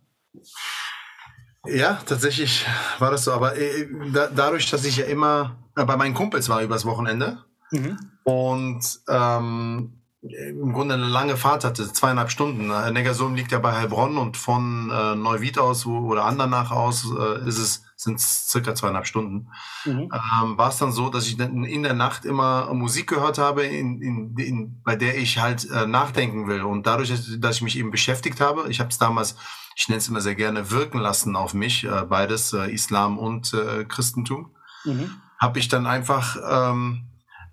[1.67, 2.65] Ja, tatsächlich
[2.99, 6.49] war das so, aber äh, da, dadurch, dass ich ja immer äh, bei meinen Kumpels
[6.49, 7.99] war übers Wochenende mhm.
[8.25, 12.69] und ähm, im Grunde eine lange Fahrt hatte, zweieinhalb Stunden.
[12.69, 17.59] Neckarsulm liegt ja bei Heilbronn und von äh, Neuwied aus oder Andernach aus äh, ist
[17.59, 19.51] es sind circa zweieinhalb Stunden.
[19.85, 20.09] Mhm.
[20.13, 24.01] Ähm, war es dann so, dass ich in der Nacht immer Musik gehört habe, in,
[24.01, 26.63] in, in, bei der ich halt äh, nachdenken will.
[26.63, 29.35] Und dadurch, dass ich mich eben beschäftigt habe, ich habe es damals,
[29.75, 33.53] ich nenne es immer sehr gerne, wirken lassen auf mich, äh, beides, äh, Islam und
[33.53, 34.55] äh, Christentum,
[34.85, 35.11] mhm.
[35.41, 37.08] habe ich dann einfach ähm,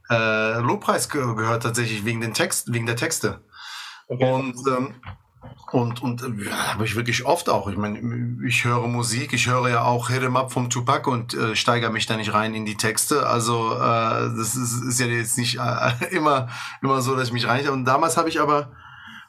[0.10, 3.42] äh, Lobpreis ge gehört tatsächlich wegen den Text, wegen der Texte.
[4.08, 4.32] Okay.
[4.32, 4.96] Und ähm,
[5.72, 7.68] und und ja, habe ich wirklich oft auch.
[7.68, 8.00] Ich meine,
[8.48, 11.92] ich höre Musik, ich höre ja auch Hit 'em Up vom Tupac und äh, steigere
[11.92, 13.28] mich da nicht rein in die Texte.
[13.28, 16.50] Also äh, das ist, ist ja jetzt nicht äh, immer
[16.82, 17.68] immer so, dass ich mich rein.
[17.70, 18.72] Und damals habe ich aber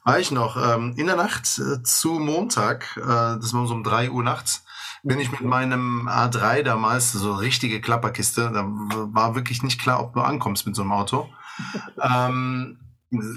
[0.05, 3.83] war ich noch ähm, in der Nacht äh, zu Montag, äh, das war so um
[3.83, 4.65] drei Uhr nachts,
[5.03, 10.15] bin ich mit meinem A3 damals, so richtige Klapperkiste, da war wirklich nicht klar, ob
[10.15, 11.29] du ankommst mit so einem Auto,
[12.03, 12.79] ähm,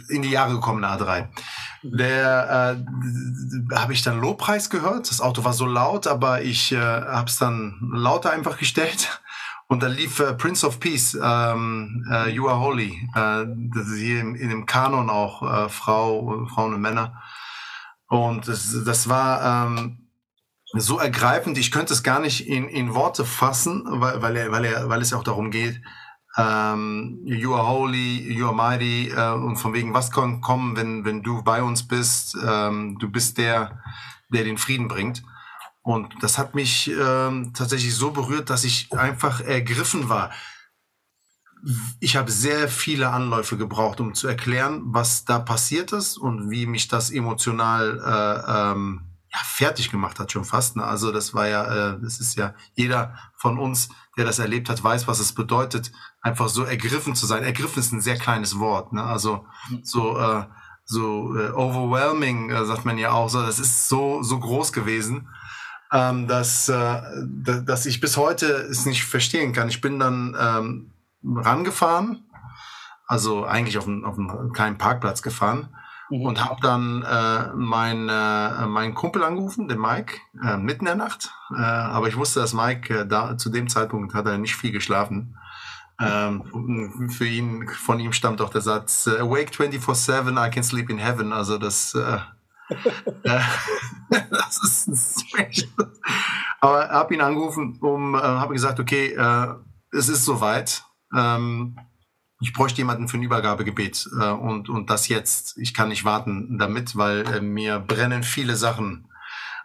[0.10, 1.28] in die Jahre gekommen, A3.
[1.84, 2.76] Der
[3.72, 5.10] äh, habe ich dann Lobpreis gehört.
[5.10, 9.22] Das Auto war so laut, aber ich äh, habe es dann lauter einfach gestellt.
[9.68, 13.08] Und da lief äh, Prince of Peace, ähm, äh, You Are Holy.
[13.14, 17.22] Äh, das ist hier in, in dem Kanon auch äh, Frau, Frauen und Männer.
[18.08, 20.09] Und das, das war ähm,
[20.74, 24.66] so ergreifend, ich könnte es gar nicht in, in Worte fassen, weil, weil, er, weil,
[24.66, 25.82] er, weil es ja auch darum geht,
[26.38, 31.06] ähm, you are holy, you are mighty äh, und von wegen, was kann kommen, wenn,
[31.06, 33.82] wenn du bei uns bist, ähm, du bist der,
[34.30, 35.24] der den Frieden bringt.
[35.82, 40.30] Und das hat mich ähm, tatsächlich so berührt, dass ich einfach ergriffen war.
[42.00, 46.68] Ich habe sehr viele Anläufe gebraucht, um zu erklären, was da passiert ist und wie
[46.68, 50.76] mich das emotional äh, ähm, ja, fertig gemacht hat schon fast.
[50.76, 50.84] Ne?
[50.84, 54.84] Also das war ja, äh, das ist ja jeder von uns, der das erlebt hat,
[54.84, 57.44] weiß, was es bedeutet, einfach so ergriffen zu sein.
[57.44, 58.92] Ergriffen ist ein sehr kleines Wort.
[58.92, 59.04] Ne?
[59.04, 59.46] Also
[59.84, 60.46] so äh,
[60.84, 63.42] so äh, overwhelming äh, sagt man ja auch so.
[63.42, 65.30] Das ist so so groß gewesen,
[65.92, 67.02] ähm, dass äh,
[67.64, 69.70] dass ich bis heute es nicht verstehen kann.
[69.70, 70.92] Ich bin dann ähm,
[71.24, 72.26] rangefahren,
[73.06, 75.70] also eigentlich auf einen, auf einen kleinen Parkplatz gefahren
[76.10, 76.26] mhm.
[76.26, 80.96] und habe dann äh, mein, äh, meinen Kumpel angerufen, den Mike, äh, mitten in der
[80.96, 81.32] Nacht.
[81.56, 84.72] Äh, aber ich wusste, dass Mike äh, da zu dem Zeitpunkt hat er nicht viel
[84.72, 85.36] geschlafen.
[86.02, 90.90] Ähm, für ihn, von ihm stammt auch der Satz, äh, Awake 24-7, I can sleep
[90.90, 91.34] in heaven.
[91.34, 92.20] Also das, äh,
[93.24, 93.40] äh,
[94.30, 95.68] das ist strange.
[96.62, 99.56] Aber ich habe ihn angerufen, um, äh, habe gesagt, okay, äh,
[99.92, 100.84] es ist soweit.
[101.16, 101.78] Ähm,
[102.40, 105.58] ich bräuchte jemanden für ein Übergabegebet äh, und, und das jetzt.
[105.58, 109.10] Ich kann nicht warten damit, weil äh, mir brennen viele Sachen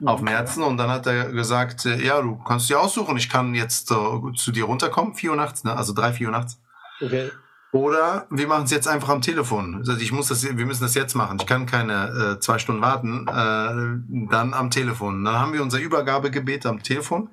[0.05, 0.63] auf dem Herzen.
[0.65, 3.95] Und dann hat er gesagt, äh, ja, du kannst dir aussuchen, ich kann jetzt äh,
[4.35, 5.77] zu dir runterkommen, vier Uhr nachts, ne?
[5.77, 6.61] also drei, vier Uhr nachts.
[7.01, 7.31] Okay.
[7.71, 9.77] Oder wir machen es jetzt einfach am Telefon.
[9.77, 11.39] Also ich muss das, wir müssen das jetzt machen.
[11.41, 13.27] Ich kann keine äh, zwei Stunden warten.
[13.27, 15.25] Äh, dann am Telefon.
[15.25, 17.31] Dann haben wir unser Übergabegebet am Telefon.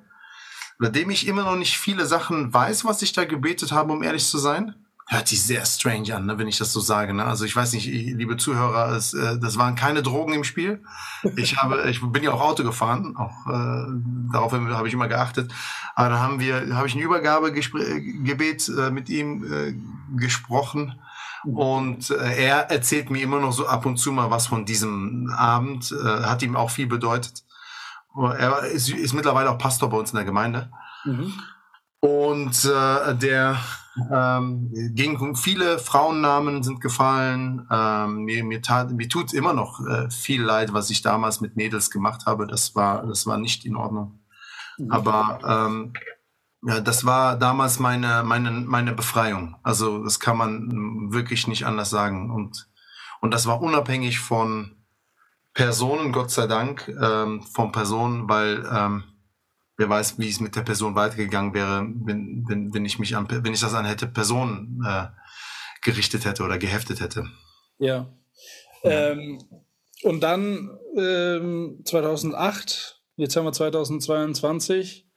[0.80, 4.26] Nachdem ich immer noch nicht viele Sachen weiß, was ich da gebetet habe, um ehrlich
[4.26, 4.74] zu sein,
[5.12, 7.12] hört sich sehr strange an, ne, wenn ich das so sage.
[7.12, 7.24] Ne?
[7.24, 10.82] Also ich weiß nicht, liebe Zuhörer, es, äh, das waren keine Drogen im Spiel.
[11.36, 13.84] Ich habe, ich bin ja auch Auto gefahren, auch äh,
[14.32, 15.52] darauf habe ich immer geachtet.
[15.94, 19.74] Aber da haben wir, habe ich ein Übergabegebet äh, mit ihm äh,
[20.16, 20.98] gesprochen.
[21.44, 25.30] Und äh, er erzählt mir immer noch so ab und zu mal was von diesem
[25.36, 25.92] Abend.
[25.92, 27.44] Äh, hat ihm auch viel bedeutet.
[28.16, 30.70] Er ist, ist mittlerweile auch Pastor bei uns in der Gemeinde.
[31.04, 31.32] Mhm.
[32.00, 33.58] Und äh, der
[34.10, 37.66] ähm, ging viele Frauennamen sind gefallen.
[37.70, 41.56] Ähm, mir, mir, tat, mir tut immer noch äh, viel leid, was ich damals mit
[41.56, 42.46] Mädels gemacht habe.
[42.46, 44.20] Das war, das war nicht in Ordnung.
[44.78, 44.90] Mhm.
[44.90, 45.92] Aber ähm,
[46.64, 49.56] ja, das war damals meine, meine, meine Befreiung.
[49.62, 52.30] Also das kann man wirklich nicht anders sagen.
[52.30, 52.68] Und,
[53.20, 54.76] und das war unabhängig von
[55.54, 59.04] Personen, Gott sei Dank, ähm, von Personen, weil ähm,
[59.82, 63.26] wer weiß, wie es mit der Person weitergegangen wäre, wenn, wenn, wenn ich mich an,
[63.28, 65.08] wenn ich das an hätte Personen äh,
[65.82, 67.26] gerichtet hätte oder geheftet hätte.
[67.78, 68.06] Ja.
[68.84, 69.40] Ähm,
[70.04, 75.10] und dann ähm, 2008, jetzt haben wir 2022.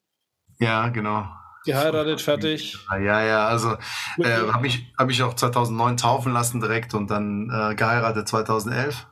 [0.60, 1.28] Ja, genau.
[1.66, 2.76] Geheiratet, fertig.
[2.92, 3.76] Ja, ja, also
[4.18, 9.08] äh, habe ich, hab ich auch 2009 taufen lassen direkt und dann äh, geheiratet 2011.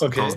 [0.00, 0.28] Okay.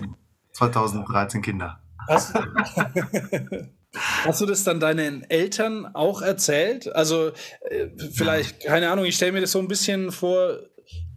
[0.52, 1.80] 2013 Kinder.
[2.08, 2.34] Hast,
[3.94, 6.94] Hast du das dann deinen Eltern auch erzählt?
[6.94, 7.32] Also
[7.68, 10.60] äh, vielleicht, keine Ahnung, ich stelle mir das so ein bisschen vor,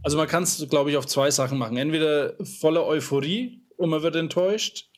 [0.03, 1.77] also man kann es, glaube ich, auf zwei Sachen machen.
[1.77, 4.89] Entweder voller Euphorie und man wird enttäuscht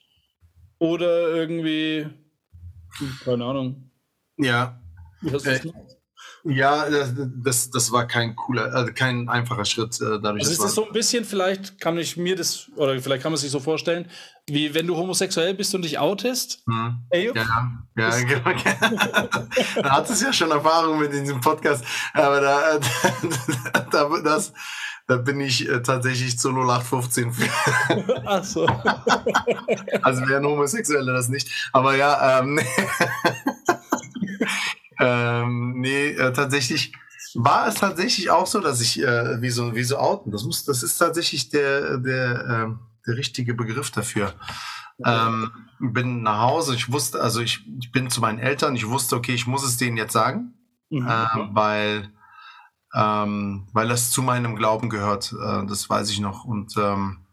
[0.80, 2.08] oder irgendwie,
[3.24, 3.92] keine Ahnung.
[4.38, 4.82] Ja.
[5.22, 5.72] Wie hast du das äh,
[6.48, 10.00] ja, das, das war kein cooler, also kein einfacher Schritt.
[10.00, 13.24] Äh, dadurch, also ist das so ein bisschen, vielleicht kann ich mir das, oder vielleicht
[13.24, 14.10] kann man sich so vorstellen,
[14.48, 16.64] wie wenn du homosexuell bist und dich outest.
[16.68, 17.04] Hm.
[17.10, 18.44] Ey, ja, ja, genau.
[19.82, 21.84] da hat es ja schon Erfahrung mit diesem Podcast,
[22.14, 22.80] aber da,
[23.74, 24.54] da, da, das,
[25.06, 27.50] da bin ich äh, tatsächlich zu 0815 für.
[28.26, 28.66] Ach so.
[30.02, 31.70] also wären Homosexuelle das nicht.
[31.74, 32.60] Aber ja, ähm,
[35.00, 36.94] ähm, nee, äh, tatsächlich
[37.36, 40.32] war es tatsächlich auch so, dass ich äh, wie so wie so outen.
[40.32, 42.68] Das muss, das ist tatsächlich der der äh,
[43.06, 44.34] der richtige Begriff dafür.
[45.06, 46.74] Ähm, bin nach Hause.
[46.74, 48.76] Ich wusste, also ich, ich bin zu meinen Eltern.
[48.76, 50.56] Ich wusste, okay, ich muss es denen jetzt sagen,
[50.90, 51.08] mhm.
[51.08, 52.12] äh, weil
[52.96, 55.34] ähm, weil das zu meinem Glauben gehört.
[55.34, 57.27] Äh, das weiß ich noch und ähm, äh,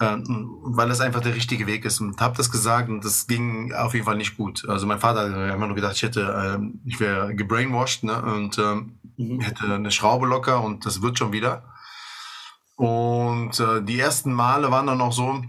[0.00, 2.00] weil das einfach der richtige Weg ist.
[2.00, 4.68] Und habe das gesagt und das ging auf jeden Fall nicht gut.
[4.68, 8.20] Also mein Vater hat immer nur gedacht, ich hätte, äh, ich wäre gebrainwashed ne?
[8.22, 9.40] und ähm, mhm.
[9.40, 11.62] hätte eine Schraube locker und das wird schon wieder.
[12.76, 15.42] Und äh, die ersten Male waren dann auch so,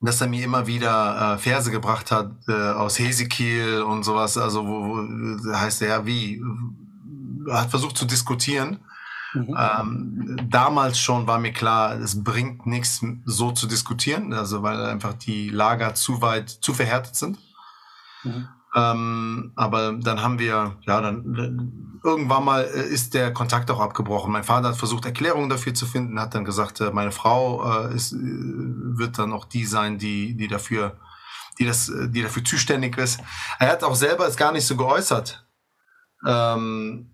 [0.00, 4.36] dass er mir immer wieder äh, Verse gebracht hat äh, aus Hesekiel und sowas.
[4.38, 6.42] Also wo, wo heißt er ja wie,
[7.48, 8.80] er hat versucht zu diskutieren
[9.34, 9.56] Mhm.
[9.58, 15.14] Ähm, damals schon war mir klar, es bringt nichts, so zu diskutieren, also weil einfach
[15.14, 17.38] die Lager zu weit, zu verhärtet sind.
[18.24, 18.48] Mhm.
[18.74, 24.32] Ähm, aber dann haben wir, ja, dann irgendwann mal ist der Kontakt auch abgebrochen.
[24.32, 27.94] Mein Vater hat versucht, Erklärungen dafür zu finden, hat dann gesagt, äh, meine Frau äh,
[27.94, 30.96] ist, äh, wird dann auch die sein, die, die dafür,
[31.58, 33.20] die das, die dafür zuständig ist.
[33.58, 35.46] Er hat auch selber es gar nicht so geäußert.
[36.26, 37.10] Ähm,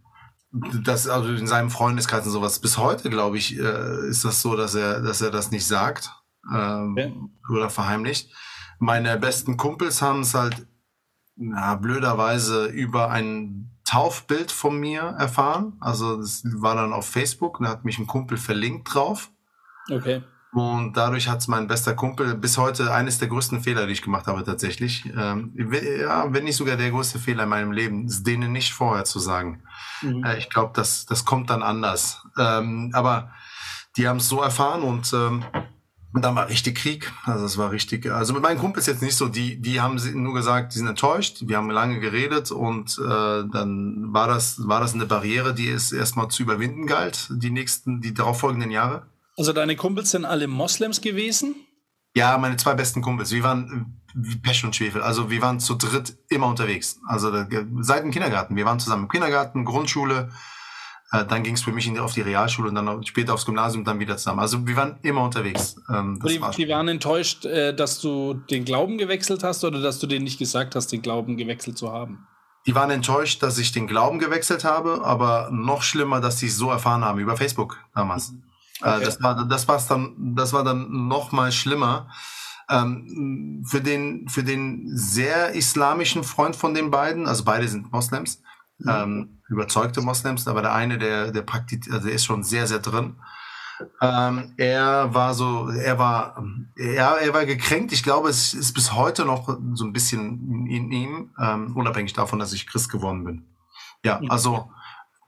[0.83, 4.57] das, also in seinem Freundeskreis und sowas, bis heute, glaube ich, äh, ist das so,
[4.57, 6.11] dass er, dass er das nicht sagt
[6.53, 7.14] ähm, okay.
[7.51, 8.33] oder verheimlicht.
[8.79, 10.67] Meine besten Kumpels haben es halt
[11.37, 15.77] na, blöderweise über ein Taufbild von mir erfahren.
[15.81, 19.31] Also das war dann auf Facebook und da hat mich ein Kumpel verlinkt drauf.
[19.90, 20.23] Okay.
[20.55, 24.03] Und dadurch hat es mein bester Kumpel bis heute eines der größten Fehler, die ich
[24.03, 25.05] gemacht habe, tatsächlich.
[25.07, 25.53] Ähm,
[26.01, 29.19] ja, wenn nicht sogar der größte Fehler in meinem Leben, ist denen nicht vorher zu
[29.19, 29.64] sagen.
[30.01, 30.25] Mhm.
[30.25, 32.23] Äh, ich glaube, das, das kommt dann anders.
[32.38, 33.33] Ähm, aber
[33.97, 35.45] die haben es so erfahren und ähm,
[36.12, 37.12] dann war richtig Krieg.
[37.25, 38.07] Also es war richtig.
[38.07, 39.27] Also mit meinen Kumpels jetzt nicht so.
[39.27, 41.43] Die, die haben nur gesagt, die sind enttäuscht.
[41.47, 45.90] Wir haben lange geredet und äh, dann war das, war das eine Barriere, die es
[45.90, 49.07] erstmal zu überwinden galt, die nächsten, die darauffolgenden Jahre.
[49.37, 51.57] Also deine Kumpels sind alle Moslems gewesen?
[52.14, 53.33] Ja, meine zwei besten Kumpels.
[53.33, 55.03] Wir waren wie Pech und Schwefel.
[55.03, 57.01] Also wir waren zu dritt immer unterwegs.
[57.09, 57.33] Also
[57.81, 58.55] seit dem Kindergarten.
[58.55, 60.31] Wir waren zusammen im Kindergarten, Grundschule.
[61.11, 63.88] Äh, dann ging es für mich auf die Realschule und dann später aufs Gymnasium und
[63.88, 64.38] dann wieder zusammen.
[64.38, 65.77] Also wir waren immer unterwegs.
[65.92, 69.99] Ähm, die, war die, waren enttäuscht, äh, dass du den Glauben gewechselt hast oder dass
[69.99, 72.29] du denen nicht gesagt hast, den Glauben gewechselt zu haben?
[72.66, 76.57] Die waren enttäuscht, dass ich den Glauben gewechselt habe, aber noch schlimmer, dass sie es
[76.57, 78.31] so erfahren haben über Facebook damals.
[78.31, 78.42] Mhm.
[78.82, 79.04] Äh, okay.
[79.04, 82.08] das war das war's dann das war dann noch mal schlimmer.
[82.68, 88.40] Ähm, für den für den sehr islamischen Freund von den beiden, also beide sind Moslems,
[88.78, 88.90] mhm.
[88.90, 92.78] ähm, überzeugte Moslems, aber der eine der der praktiziert, also der ist schon sehr sehr
[92.78, 93.16] drin.
[94.00, 96.44] Ähm, er war so, er war,
[96.76, 97.92] er, er war gekränkt.
[97.92, 102.38] Ich glaube, es ist bis heute noch so ein bisschen in ihm, ähm, unabhängig davon,
[102.38, 103.46] dass ich Christ geworden bin.
[104.04, 104.70] Ja, also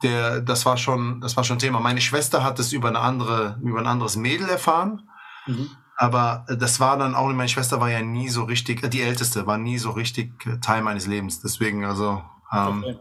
[0.02, 1.80] der, das war schon, das war schon Thema.
[1.80, 5.09] Meine Schwester hat es über eine andere, über ein anderes Mädel erfahren.
[5.46, 5.70] Mhm.
[5.96, 9.56] Aber das war dann auch, meine Schwester war ja nie so richtig, die älteste, war
[9.56, 11.40] nie so richtig Teil meines Lebens.
[11.40, 12.98] Deswegen, also, ähm, okay.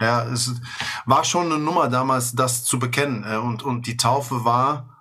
[0.00, 0.54] ja, es
[1.04, 3.24] war schon eine Nummer damals, das zu bekennen.
[3.24, 4.96] Äh, und, und die Taufe war,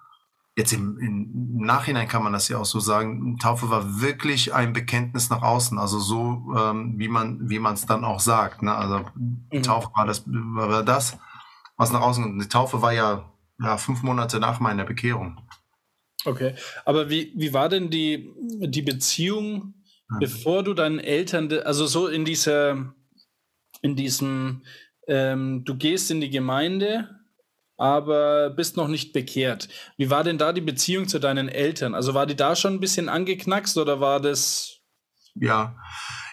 [0.56, 4.73] jetzt im, im Nachhinein kann man das ja auch so sagen, Taufe war wirklich ein
[4.73, 8.63] Bekenntnis nach außen, also so, ähm, wie man, wie man es dann auch sagt.
[8.63, 8.73] Ne?
[8.73, 9.62] Also mhm.
[9.62, 11.19] Taufe war das, war das
[11.78, 12.44] was nach außen kommt.
[12.44, 15.40] Die Taufe war ja, ja fünf Monate nach meiner Bekehrung.
[16.26, 19.76] Okay, aber wie, wie war denn die, die Beziehung,
[20.10, 20.20] mhm.
[20.20, 22.94] bevor du deinen Eltern, also so in dieser,
[23.82, 24.63] in diesem,
[25.08, 27.10] ähm, du gehst in die Gemeinde,
[27.78, 29.70] aber bist noch nicht bekehrt.
[29.98, 31.94] Wie war denn da die Beziehung zu deinen Eltern?
[31.94, 34.80] Also war die da schon ein bisschen angeknackst oder war das?
[35.36, 35.76] Ja,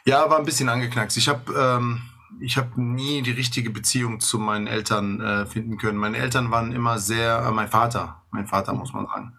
[0.07, 1.19] ja, war ein bisschen angeknackst.
[1.19, 2.03] Ich habe ähm,
[2.41, 5.99] ich habe nie die richtige Beziehung zu meinen Eltern äh, finden können.
[5.99, 9.37] Meine Eltern waren immer sehr, äh, mein Vater, mein Vater muss man sagen,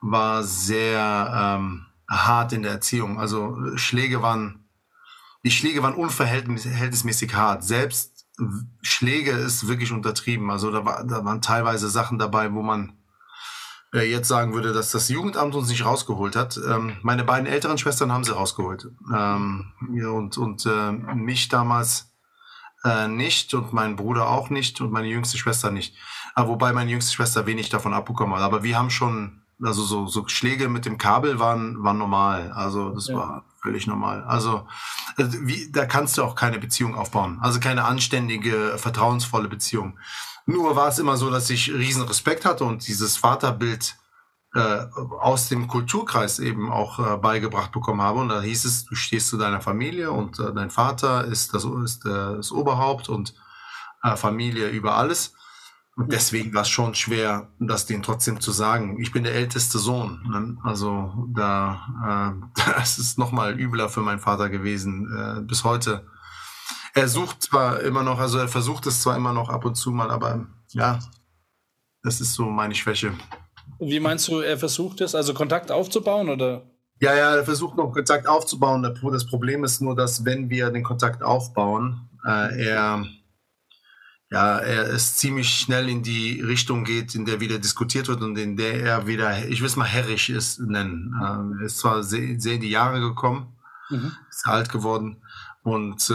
[0.00, 3.18] war sehr ähm, hart in der Erziehung.
[3.18, 4.68] Also Schläge waren,
[5.44, 7.64] die Schläge waren unverhältnismäßig hart.
[7.64, 8.26] Selbst
[8.82, 10.50] Schläge ist wirklich untertrieben.
[10.50, 12.98] Also da, war, da waren teilweise Sachen dabei, wo man
[13.92, 16.58] äh, jetzt sagen würde, dass das Jugendamt uns nicht rausgeholt hat.
[16.68, 18.90] Ähm, meine beiden älteren Schwestern haben sie rausgeholt.
[19.12, 22.07] Ähm, und und äh, mich damals
[22.84, 25.94] äh, nicht und mein Bruder auch nicht und meine jüngste Schwester nicht.
[26.34, 28.42] Aber wobei meine jüngste Schwester wenig davon abbekommen hat.
[28.42, 32.52] Aber wir haben schon, also so, so Schläge mit dem Kabel waren, waren normal.
[32.52, 33.16] Also das ja.
[33.16, 34.22] war völlig normal.
[34.24, 34.66] Also
[35.16, 37.38] äh, wie, da kannst du auch keine Beziehung aufbauen.
[37.40, 39.98] Also keine anständige, vertrauensvolle Beziehung.
[40.46, 43.96] Nur war es immer so, dass ich riesen Respekt hatte und dieses Vaterbild
[44.54, 44.86] äh,
[45.20, 48.20] aus dem Kulturkreis eben auch äh, beigebracht bekommen habe.
[48.20, 51.64] Und da hieß es, du stehst zu deiner Familie und äh, dein Vater ist das,
[51.64, 53.34] ist, äh, das Oberhaupt und
[54.02, 55.34] äh, Familie über alles.
[55.96, 58.98] Und deswegen war es schon schwer, das denen trotzdem zu sagen.
[59.00, 60.22] Ich bin der älteste Sohn.
[60.30, 60.56] Ne?
[60.62, 65.44] Also da, das ist nochmal übler für meinen Vater gewesen.
[65.48, 66.06] Bis heute.
[66.94, 69.90] Er sucht zwar immer noch, also er versucht es zwar immer noch ab und zu
[69.90, 71.00] mal, aber ja,
[72.04, 73.12] das ist so meine Schwäche.
[73.78, 76.62] Wie meinst du, er versucht es, also Kontakt aufzubauen oder?
[77.00, 78.82] Ja, ja, er versucht noch Kontakt aufzubauen.
[78.82, 83.06] Das Problem ist nur, dass wenn wir den Kontakt aufbauen, äh, er,
[84.30, 88.36] ja, er es ziemlich schnell in die Richtung geht, in der wieder diskutiert wird und
[88.36, 91.14] in der er wieder, ich will es mal herrisch ist nennen.
[91.20, 93.56] Äh, er ist zwar sehr, sehr in die Jahre gekommen,
[93.90, 94.12] mhm.
[94.28, 95.22] ist alt geworden,
[95.62, 96.14] und äh,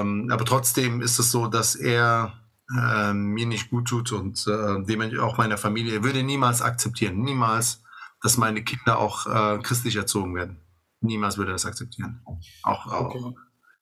[0.00, 2.32] ähm, aber trotzdem ist es so, dass er
[2.74, 6.02] äh, mir nicht gut tut und äh, auch meiner Familie.
[6.02, 7.82] würde niemals akzeptieren, niemals,
[8.22, 10.60] dass meine Kinder auch äh, christlich erzogen werden.
[11.00, 12.20] Niemals würde das akzeptieren.
[12.62, 13.34] Auch, auch okay.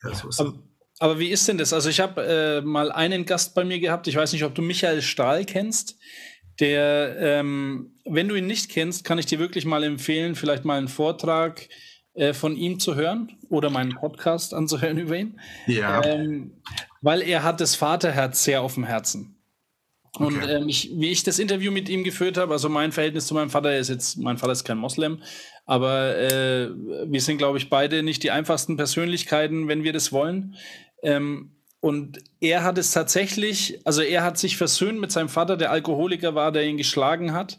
[0.03, 0.59] ja, so aber,
[0.99, 1.73] aber, wie ist denn das?
[1.73, 4.63] Also ich habe äh, mal einen Gast bei mir gehabt, ich weiß nicht, ob du
[4.63, 5.97] Michael Stahl kennst.
[6.61, 10.77] Der, ähm, wenn du ihn nicht kennst, kann ich dir wirklich mal empfehlen, vielleicht mal
[10.77, 11.69] einen Vortrag
[12.15, 15.41] äh, von ihm zu hören oder meinen Podcast anzuhören über ihn.
[15.67, 16.05] Ja.
[16.05, 16.53] Ähm,
[17.01, 19.37] weil er hat das Vaterherz sehr auf dem Herzen.
[20.19, 20.57] Und okay.
[20.57, 23.49] ähm, ich, wie ich das Interview mit ihm geführt habe, also mein Verhältnis zu meinem
[23.49, 25.23] Vater ist jetzt, mein Vater ist kein Moslem,
[25.65, 26.69] aber äh,
[27.07, 30.57] wir sind, glaube ich, beide nicht die einfachsten Persönlichkeiten, wenn wir das wollen.
[31.03, 35.73] Ähm, und er hat es tatsächlich, also er hat sich versöhnt mit seinem Vater, der
[35.73, 37.59] Alkoholiker war, der ihn geschlagen hat.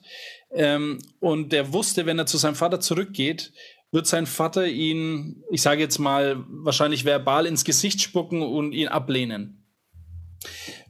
[0.52, 3.52] Ähm, und der wusste, wenn er zu seinem Vater zurückgeht,
[3.94, 8.88] wird sein Vater ihn, ich sage jetzt mal, wahrscheinlich verbal ins Gesicht spucken und ihn
[8.88, 9.64] ablehnen.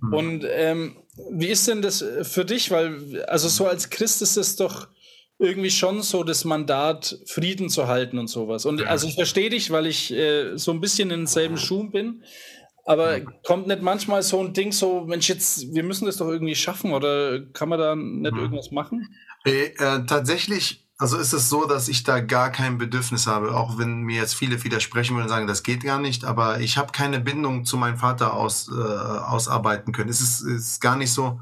[0.01, 0.13] Mhm.
[0.13, 0.95] Und ähm,
[1.31, 2.71] wie ist denn das für dich?
[2.71, 4.87] Weil, also so als Christ ist es doch
[5.37, 8.65] irgendwie schon so das Mandat, Frieden zu halten und sowas.
[8.65, 12.23] Und also ich verstehe dich, weil ich äh, so ein bisschen in denselben Schuhen bin.
[12.85, 16.55] Aber kommt nicht manchmal so ein Ding so, Mensch, jetzt, wir müssen das doch irgendwie
[16.55, 18.39] schaffen oder kann man da nicht mhm.
[18.39, 19.13] irgendwas machen?
[19.45, 23.77] Äh, äh, tatsächlich, also ist es so, dass ich da gar kein Bedürfnis habe, auch
[23.77, 26.93] wenn mir jetzt viele widersprechen würden und sagen, das geht gar nicht, aber ich habe
[26.93, 30.09] keine Bindung zu meinem Vater aus, äh, ausarbeiten können.
[30.09, 31.41] Es ist, ist gar nicht so,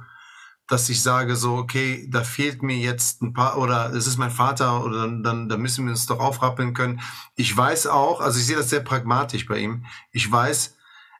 [0.67, 4.31] dass ich sage so, okay, da fehlt mir jetzt ein paar oder es ist mein
[4.31, 6.99] Vater oder dann, dann, dann müssen wir uns doch aufrappeln können.
[7.35, 9.85] Ich weiß auch, also ich sehe das sehr pragmatisch bei ihm.
[10.11, 10.75] Ich weiß,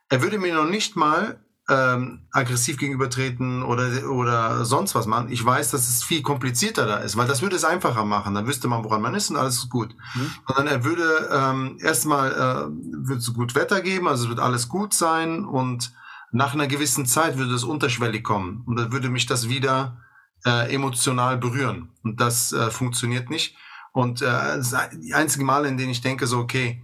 [0.08, 1.38] er würde mir noch nicht mal
[1.72, 5.30] ähm, aggressiv gegenübertreten oder, oder sonst was machen.
[5.30, 8.34] Ich weiß, dass es viel komplizierter da ist, weil das würde es einfacher machen.
[8.34, 9.94] Dann wüsste man, woran man ist und alles ist gut.
[10.14, 10.30] Mhm.
[10.46, 14.68] Sondern er würde ähm, erstmal äh, wird es gut Wetter geben, also es wird alles
[14.68, 15.92] gut sein und
[16.32, 19.98] nach einer gewissen Zeit würde es unterschwellig kommen und dann würde mich das wieder
[20.44, 21.90] äh, emotional berühren.
[22.02, 23.56] Und das äh, funktioniert nicht.
[23.92, 24.60] Und äh,
[25.02, 26.82] die einzige Mal, in denen ich denke, so, okay,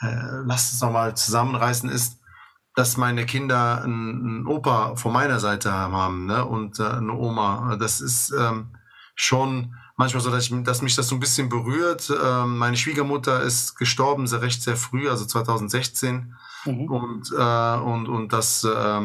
[0.00, 2.19] äh, lasst uns nochmal zusammenreißen, ist,
[2.74, 6.44] dass meine Kinder einen, Opa von meiner Seite haben ne?
[6.44, 7.76] und äh, eine Oma.
[7.76, 8.76] Das ist ähm,
[9.14, 12.12] schon manchmal so, dass, ich, dass mich das so ein bisschen berührt.
[12.24, 16.34] Ähm, meine Schwiegermutter ist gestorben, sehr recht sehr früh, also 2016.
[16.64, 16.90] Mhm.
[16.90, 19.00] Und, äh, und, und das äh,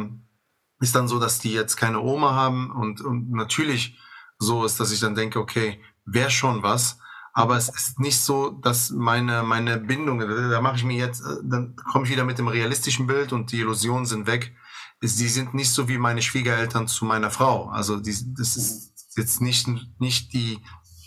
[0.80, 2.72] ist dann so, dass die jetzt keine Oma haben.
[2.72, 3.97] Und, und natürlich
[4.39, 6.99] so ist, dass ich dann denke, okay, wäre schon was.
[7.38, 11.36] Aber es ist nicht so, dass meine, meine Bindung, da mache ich mir jetzt, äh,
[11.44, 14.56] dann komme ich wieder mit dem realistischen Bild und die Illusionen sind weg.
[15.02, 17.68] Sie sind nicht so wie meine Schwiegereltern zu meiner Frau.
[17.68, 19.68] Also die, das ist jetzt nicht,
[20.00, 20.60] nicht die,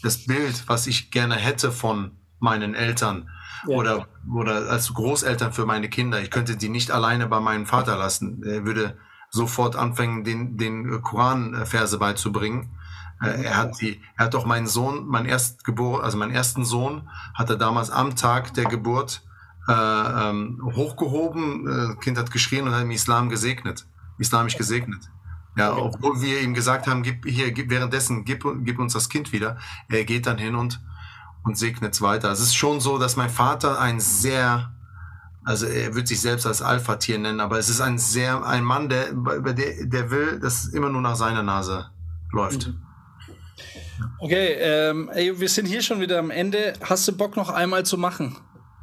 [0.02, 3.30] das Bild, was ich gerne hätte von meinen Eltern
[3.66, 3.74] ja.
[3.74, 6.20] oder, oder als Großeltern für meine Kinder.
[6.20, 8.42] Ich könnte die nicht alleine bei meinem Vater lassen.
[8.42, 8.98] Er würde
[9.30, 12.77] sofort anfangen, den, den Koran-Verse beizubringen.
[13.22, 17.08] Äh, er hat die, er hat auch meinen Sohn, mein Erstgeburt, also meinen ersten Sohn,
[17.34, 19.22] hat er damals am Tag der Geburt
[19.68, 21.66] äh, ähm, hochgehoben.
[21.92, 23.86] Äh, kind hat geschrien und hat im Islam gesegnet,
[24.18, 25.10] islamisch gesegnet.
[25.56, 29.32] Ja, obwohl wir ihm gesagt haben, gib hier, gib, währenddessen, gib, gib uns das Kind
[29.32, 29.58] wieder.
[29.88, 30.80] Er geht dann hin und
[31.48, 32.30] und segnet es weiter.
[32.30, 34.72] Es ist schon so, dass mein Vater ein sehr,
[35.44, 38.88] also er wird sich selbst als Alpha-Tier nennen, aber es ist ein sehr, ein Mann,
[38.88, 41.90] der, der, der will, dass es immer nur nach seiner Nase
[42.32, 42.68] läuft.
[42.68, 42.82] Mhm.
[44.20, 46.74] Okay, ähm, ey, wir sind hier schon wieder am Ende.
[46.82, 48.36] Hast du Bock noch einmal zu machen?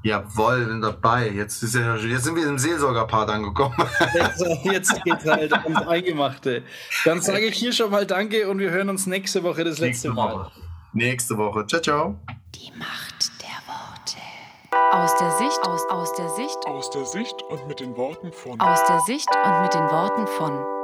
[0.05, 1.31] Jawohl, bin dabei.
[1.31, 3.75] Jetzt, ist ja, jetzt sind wir im Seelsorgerpart angekommen.
[4.13, 6.61] Jetzt, jetzt geht's halt ums Eingemachte.
[7.05, 10.11] Dann sage ich hier schon mal Danke und wir hören uns nächste Woche das letzte
[10.11, 10.51] Mal.
[10.93, 11.65] Nächste Woche.
[11.65, 12.19] Ciao, ciao.
[12.53, 14.95] Die Macht der Worte.
[14.95, 16.57] Aus der Sicht, aus, aus der Sicht.
[16.67, 18.59] Aus der Sicht und mit den Worten von.
[18.61, 20.74] Aus der Sicht und mit den Worten von.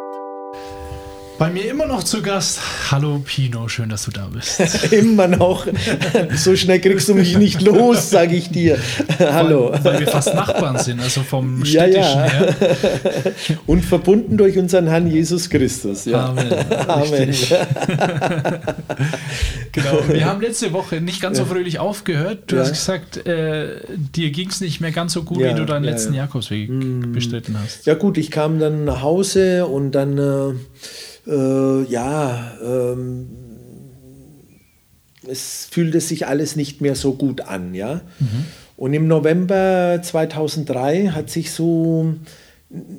[1.42, 2.60] Bei mir immer noch zu Gast.
[2.92, 4.60] Hallo Pino, schön, dass du da bist.
[4.94, 5.66] immer noch.
[6.36, 8.78] So schnell kriegst du mich nicht los, sage ich dir.
[9.18, 9.72] Hallo.
[9.72, 12.32] Weil, weil, wir fast Nachbarn sind, also vom städtischen ja, ja.
[12.32, 12.56] her.
[13.66, 16.06] Und verbunden durch unseren Herrn Jesus Christus.
[16.06, 16.28] Ja.
[16.28, 16.54] Amen.
[16.88, 17.34] Amen.
[19.72, 20.00] genau.
[20.10, 22.52] Wir haben letzte Woche nicht ganz so fröhlich aufgehört.
[22.52, 25.86] Du hast gesagt, äh, dir ging es nicht mehr ganz so gut, wie du deinen
[25.86, 27.14] letzten Jakobsweg mm.
[27.14, 27.88] bestritten hast.
[27.88, 30.54] Ja gut, ich kam dann nach Hause und dann äh,
[31.28, 33.28] äh, ja, ähm,
[35.28, 38.02] es fühlte sich alles nicht mehr so gut an, ja.
[38.20, 38.46] Mhm.
[38.78, 42.16] Und im November 2003 hat sich so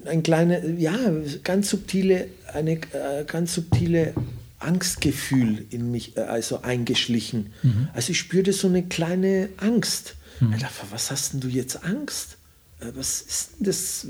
[0.07, 0.97] ein kleine, ja,
[1.43, 4.14] ganz subtile, eine äh, ganz subtile
[4.61, 7.53] Angstgefühl in mich äh, also eingeschlichen.
[7.62, 7.89] Mhm.
[7.93, 10.14] Also ich spürte so eine kleine Angst.
[10.41, 10.53] Mhm.
[10.55, 12.37] Ich dachte, was hast denn du jetzt Angst?
[12.81, 14.07] Äh, was ist denn das?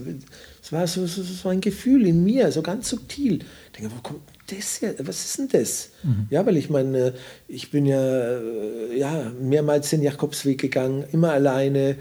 [0.73, 3.41] Es war so, so, so, ein Gefühl in mir, so ganz subtil.
[3.67, 4.95] Ich denke, wo kommt das her?
[5.01, 5.91] Was ist denn das?
[6.03, 6.29] Mhm.
[6.31, 7.13] Ja, weil ich meine,
[7.47, 11.97] ich bin ja, äh, ja mehrmals den Jakobsweg gegangen, immer alleine.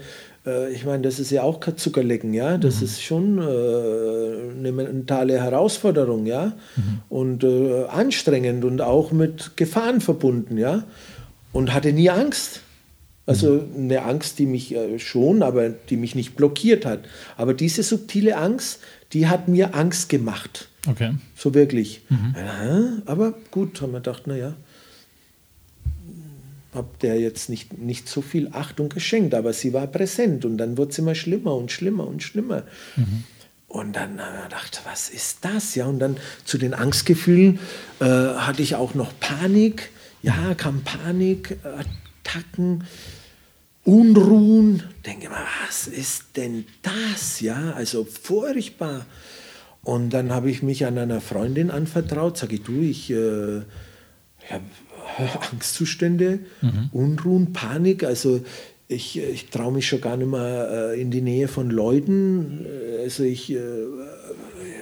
[0.46, 2.56] Äh, ich meine, das ist ja auch kein Zuckerlecken, ja.
[2.56, 2.84] Das mhm.
[2.84, 6.54] ist schon äh, eine mentale Herausforderung, ja.
[6.76, 7.00] Mhm.
[7.10, 10.84] Und äh, anstrengend und auch mit Gefahren verbunden, ja.
[11.52, 12.62] Und hatte nie Angst.
[13.24, 17.04] Also eine Angst, die mich äh, schon, aber die mich nicht blockiert hat.
[17.36, 18.80] Aber diese subtile Angst,
[19.12, 20.68] die hat mir Angst gemacht.
[20.88, 21.14] Okay.
[21.36, 22.02] So wirklich.
[22.34, 24.54] Ja, aber gut, haben wir gedacht, naja,
[26.74, 30.76] hab der jetzt nicht, nicht so viel Achtung geschenkt, aber sie war präsent und dann
[30.78, 32.64] wurde es immer schlimmer und schlimmer und schlimmer.
[33.68, 35.74] Und dann habe ich gedacht, was ist das?
[35.74, 37.58] Ja, und dann zu den Angstgefühlen
[38.00, 39.90] äh, hatte ich auch noch Panik.
[40.22, 41.58] Ja, kam Panik,
[42.24, 42.84] Attacken,
[43.84, 44.82] Unruhen.
[45.04, 47.40] Denke mal, was ist denn das?
[47.40, 49.06] Ja, also furchtbar.
[49.82, 52.38] Und dann habe ich mich an einer Freundin anvertraut.
[52.38, 53.62] Sage ich, du, ich äh,
[54.48, 54.64] habe
[55.52, 56.40] Angstzustände,
[56.92, 58.04] Unruhen, Panik.
[58.04, 58.44] Also
[58.86, 62.64] ich, ich traue mich schon gar nicht mehr äh, in die Nähe von Leuten.
[62.64, 63.58] Äh, Also ich, äh,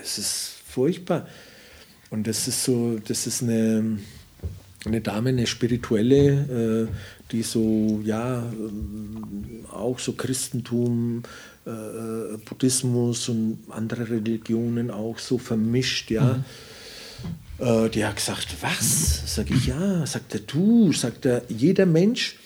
[0.02, 1.26] es ist furchtbar.
[2.10, 3.98] Und das ist so, das ist eine,
[4.84, 11.22] eine Dame, eine spirituelle, äh, die so, ja, ähm, auch so Christentum,
[11.66, 16.42] äh, äh, Buddhismus und andere Religionen auch so vermischt, ja.
[17.58, 19.34] Äh, die hat gesagt, was?
[19.34, 20.06] Sag ich, ja.
[20.06, 22.36] Sagt er, du, sagt er, jeder Mensch,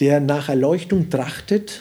[0.00, 1.80] der nach Erleuchtung trachtet,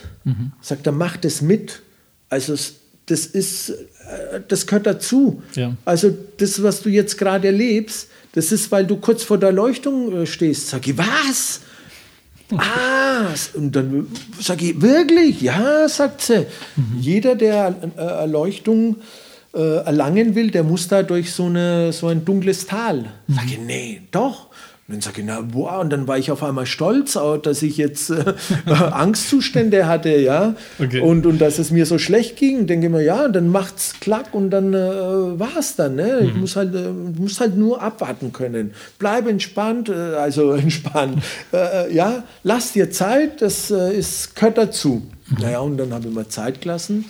[0.62, 1.82] sagt er, macht es mit.
[2.30, 2.58] Also
[3.06, 5.42] das ist, äh, das gehört dazu.
[5.56, 5.76] Ja.
[5.86, 10.12] Also das, was du jetzt gerade erlebst, das ist, weil du kurz vor der Erleuchtung
[10.14, 10.70] äh, stehst.
[10.70, 11.62] Sag ich, was?
[12.56, 14.08] Ah, und dann
[14.40, 15.42] sage ich, wirklich?
[15.42, 16.46] Ja, sagt sie.
[17.00, 18.98] Jeder, der äh, Erleuchtung
[19.54, 23.12] äh, erlangen will, der muss da durch so, eine, so ein dunkles Tal.
[23.28, 24.47] Sag ich, nee, doch.
[24.88, 27.76] Und dann sage ich, na, wow, und dann war ich auf einmal stolz, dass ich
[27.76, 28.24] jetzt äh,
[28.66, 31.02] Angstzustände hatte, ja, Okay.
[31.02, 32.68] und, und dass es mir so schlecht ging.
[32.68, 35.96] Denke ich mir, ja, dann macht's klack und dann äh, war's dann.
[35.96, 36.22] Ne?
[36.22, 38.74] Ich muss halt, äh, muss halt nur abwarten können.
[38.98, 41.22] Bleib entspannt, äh, also entspannt.
[41.52, 45.02] Äh, ja, lass dir Zeit, das äh, ist, gehört dazu.
[45.42, 47.04] Naja, und dann habe ich mir Zeit gelassen.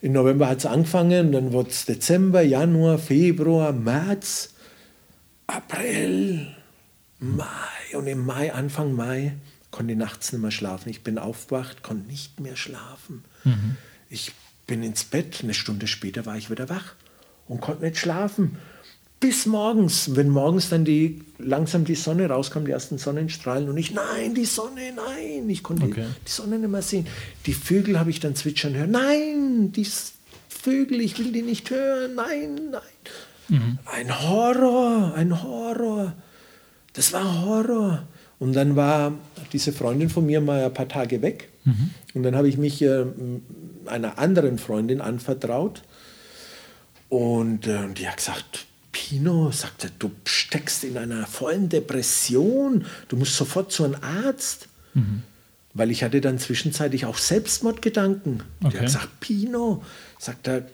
[0.00, 4.50] Im November hat es angefangen, dann wurde es Dezember, Januar, Februar, März,
[5.48, 6.46] April,
[7.20, 7.96] Mai.
[7.96, 9.34] Und im Mai, Anfang Mai,
[9.70, 10.88] konnte ich nachts nicht mehr schlafen.
[10.88, 13.24] Ich bin aufgewacht, konnte nicht mehr schlafen.
[14.08, 14.32] Ich
[14.66, 16.94] bin ins Bett, eine Stunde später war ich wieder wach
[17.48, 18.58] und konnte nicht schlafen.
[19.20, 23.90] Bis morgens, wenn morgens dann die, langsam die Sonne rauskam, die ersten Sonnenstrahlen und ich,
[23.92, 26.06] nein, die Sonne, nein, ich konnte Okay.
[26.24, 27.06] die Sonne nicht mehr sehen.
[27.46, 29.88] Die Vögel habe ich dann zwitschern hören, nein, die
[30.48, 33.78] Vögel, ich will die nicht hören, nein, nein.
[33.86, 36.12] Ein Horror, ein Horror.
[36.98, 38.02] Das war Horror.
[38.40, 39.12] Und dann war
[39.52, 41.48] diese Freundin von mir mal ein paar Tage weg.
[42.14, 43.04] Und dann habe ich mich äh,
[43.86, 45.82] einer anderen Freundin anvertraut.
[47.08, 53.36] Und äh, die hat gesagt, Pino, sagte, du steckst in einer vollen Depression, du musst
[53.36, 54.68] sofort zu einem Arzt.
[55.74, 58.42] Weil ich hatte dann zwischenzeitlich auch Selbstmordgedanken.
[58.60, 58.78] Die Okay.
[58.78, 59.84] hat gesagt, Pino,
[60.18, 60.66] sagt er,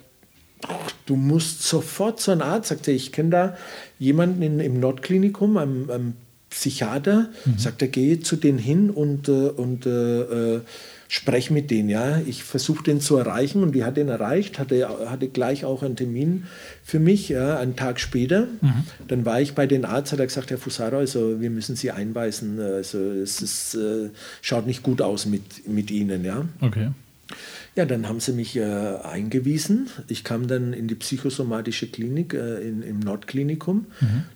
[1.06, 2.68] du musst sofort zu einem Arzt.
[2.68, 3.56] Sagt er, ich kenne da
[3.98, 6.12] jemanden in, im Nordklinikum, einem, einem
[6.50, 7.30] Psychiater.
[7.56, 10.20] Sagt er, gehe zu denen hin und, äh, und äh,
[10.56, 10.60] äh,
[11.08, 11.88] sprech mit denen.
[11.88, 12.20] Ja?
[12.26, 15.96] Ich versuche den zu erreichen und die hat den erreicht, hatte, hatte gleich auch einen
[15.96, 16.44] Termin
[16.84, 18.46] für mich, ja, einen Tag später.
[19.08, 21.90] Dann war ich bei den Arzt, hat er gesagt, Herr Fusaro, also wir müssen Sie
[21.90, 22.60] einweisen.
[22.60, 26.24] Also es ist, äh, schaut nicht gut aus mit, mit Ihnen.
[26.24, 26.44] Ja?
[26.60, 26.88] Okay.
[27.76, 29.88] Ja, dann haben sie mich äh, eingewiesen.
[30.06, 33.86] Ich kam dann in die psychosomatische Klinik äh, in, im Nordklinikum.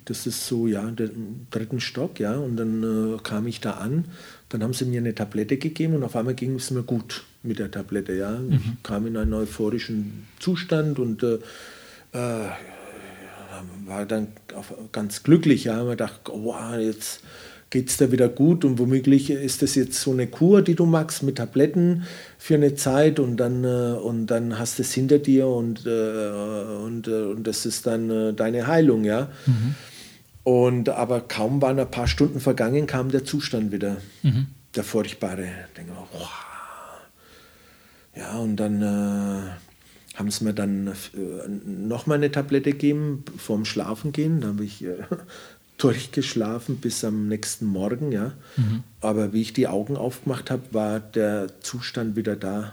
[0.07, 2.37] Das ist so, ja, der im dritten Stock, ja.
[2.37, 4.07] Und dann äh, kam ich da an.
[4.49, 7.61] Dann haben sie mir eine Tablette gegeben und auf einmal ging es mir gut mit
[7.61, 8.41] der Tablette, ja.
[8.51, 11.35] Ich kam in einen euphorischen Zustand und äh,
[12.13, 12.49] äh,
[13.87, 14.29] war dann
[14.91, 15.85] ganz glücklich, ja.
[15.85, 17.23] Man dachte, wow, jetzt
[17.71, 20.87] geht es dir wieder gut und womöglich ist das jetzt so eine Kur, die du
[20.87, 22.05] machst mit Tabletten
[22.39, 26.31] für eine Zeit und dann, äh, und dann hast du es hinter dir und, äh,
[26.85, 29.29] und, äh, und das ist dann deine Heilung, ja.
[30.45, 33.99] Und aber kaum waren ein paar Stunden vergangen, kam der Zustand wieder,
[34.75, 35.47] der furchtbare.
[35.77, 36.29] Denke, mir, wow.
[38.17, 44.41] Ja, und dann äh, haben sie mir dann äh, nochmal eine Tablette gegeben vorm Schlafengehen.
[44.41, 44.97] Da habe ich äh,
[45.79, 48.33] durchgeschlafen bis am nächsten Morgen, ja.
[49.01, 52.73] Aber wie ich die Augen aufgemacht habe, war der Zustand wieder da,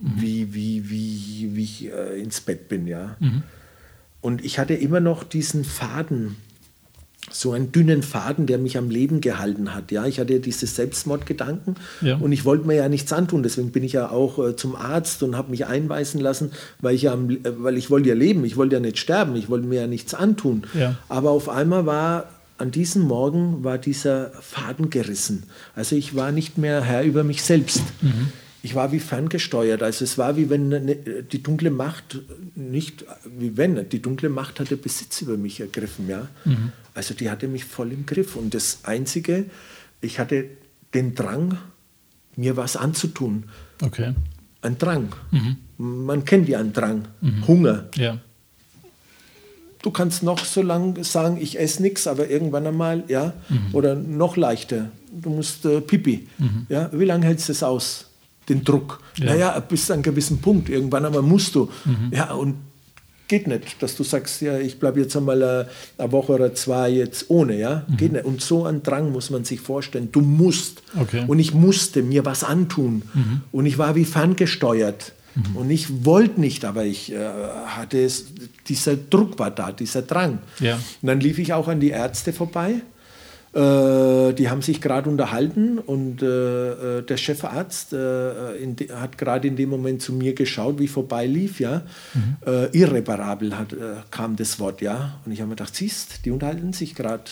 [0.00, 3.16] wie, wie, wie, wie ich äh, ins Bett bin, ja.
[4.20, 6.36] Und ich hatte immer noch diesen Faden,
[7.30, 9.90] so einen dünnen Faden, der mich am Leben gehalten hat.
[9.90, 12.16] Ja, ich hatte ja diese Selbstmordgedanken Ja.
[12.16, 13.42] und ich wollte mir ja nichts antun.
[13.42, 17.02] Deswegen bin ich ja auch äh, zum Arzt und habe mich einweisen lassen, weil ich
[17.02, 19.66] ja, am, äh, weil ich wollte ja leben, ich wollte ja nicht sterben, ich wollte
[19.66, 20.64] mir ja nichts antun.
[20.78, 20.96] Ja.
[21.08, 22.28] Aber auf einmal war
[22.58, 25.44] an diesem Morgen war dieser Faden gerissen.
[25.74, 27.82] Also ich war nicht mehr Herr über mich selbst.
[28.00, 28.32] Mhm.
[28.62, 29.82] Ich war wie ferngesteuert.
[29.82, 30.96] Also es war wie wenn
[31.30, 32.20] die dunkle Macht
[32.54, 33.04] nicht,
[33.38, 36.08] wie wenn die dunkle Macht hatte Besitz über mich ergriffen.
[36.08, 36.28] Ja?
[36.44, 36.72] Mhm.
[36.94, 38.36] Also die hatte mich voll im Griff.
[38.36, 39.46] Und das Einzige,
[40.00, 40.46] ich hatte
[40.94, 41.58] den Drang,
[42.36, 43.44] mir was anzutun.
[43.82, 44.14] Okay.
[44.62, 45.14] Ein Drang.
[45.30, 45.56] Mhm.
[45.76, 47.08] Man kennt ja einen Drang.
[47.20, 47.46] Mhm.
[47.46, 47.88] Hunger.
[47.96, 48.18] Ja.
[49.84, 53.74] Du kannst noch so lange sagen, ich esse nichts, aber irgendwann einmal, ja, mhm.
[53.74, 56.26] oder noch leichter, du musst äh, pipi.
[56.38, 56.64] Mhm.
[56.70, 58.06] Ja, wie lange hältst du es aus?
[58.48, 59.00] Den Druck.
[59.18, 59.26] Ja.
[59.26, 60.70] Naja, bis zu einem gewissen Punkt.
[60.70, 61.68] Irgendwann einmal musst du.
[61.84, 62.12] Mhm.
[62.14, 62.54] Ja, und
[63.28, 65.68] geht nicht, dass du sagst, ja, ich bleibe jetzt einmal eine,
[65.98, 67.96] äh, eine, Woche oder zwei jetzt ohne, ja, mhm.
[67.98, 68.24] geht nicht.
[68.24, 70.08] Und so einen Drang muss man sich vorstellen.
[70.12, 70.82] Du musst.
[70.98, 71.24] Okay.
[71.26, 73.02] Und ich musste mir was antun.
[73.12, 73.42] Mhm.
[73.52, 75.12] Und ich war wie ferngesteuert.
[75.34, 75.56] Mhm.
[75.56, 77.18] Und ich wollte nicht, aber ich äh,
[77.66, 78.26] hatte es,
[78.68, 80.38] dieser Druck war da, dieser Drang.
[80.60, 80.74] Ja.
[80.74, 82.82] Und dann lief ich auch an die Ärzte vorbei.
[83.54, 89.46] Äh, die haben sich gerade unterhalten und äh, äh der Chefarzt äh, de, hat gerade
[89.46, 91.60] in dem Moment zu mir geschaut, wie ich vorbeilief.
[91.60, 91.82] Ja?
[92.14, 92.36] Mhm.
[92.44, 93.76] Äh, irreparabel hat,
[94.10, 95.20] kam das Wort, ja.
[95.24, 97.24] Und ich habe mir gedacht, siehst, die unterhalten sich gerade.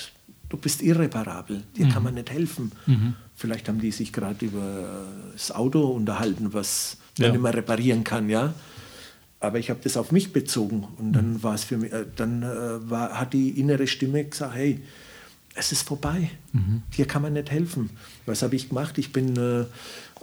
[0.48, 1.90] Du bist irreparabel, dir mhm.
[1.90, 2.70] kann man nicht helfen.
[2.86, 3.14] Mhm.
[3.34, 7.30] Vielleicht haben die sich gerade über das Auto unterhalten, was ja.
[7.30, 8.54] nicht mehr reparieren kann, ja.
[9.40, 11.42] Aber ich habe das auf mich bezogen und dann mhm.
[11.42, 14.80] war es für mich, äh, dann äh, war, hat die innere Stimme gesagt, hey,
[15.54, 16.82] es ist vorbei, mhm.
[16.96, 17.90] dir kann man nicht helfen.
[18.24, 18.96] Was habe ich gemacht?
[18.98, 19.64] Ich bin äh,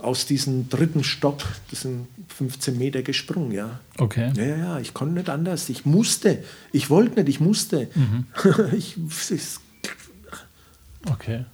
[0.02, 3.80] aus diesem dritten Stock, das sind 15 Meter gesprungen, ja.
[3.98, 4.32] Okay.
[4.36, 5.70] Ja, ja, ich konnte nicht anders.
[5.70, 6.44] Ich musste.
[6.72, 7.90] Ich wollte nicht, ich musste.
[7.94, 8.26] Mhm.
[8.76, 8.98] ich,
[11.12, 11.46] okay.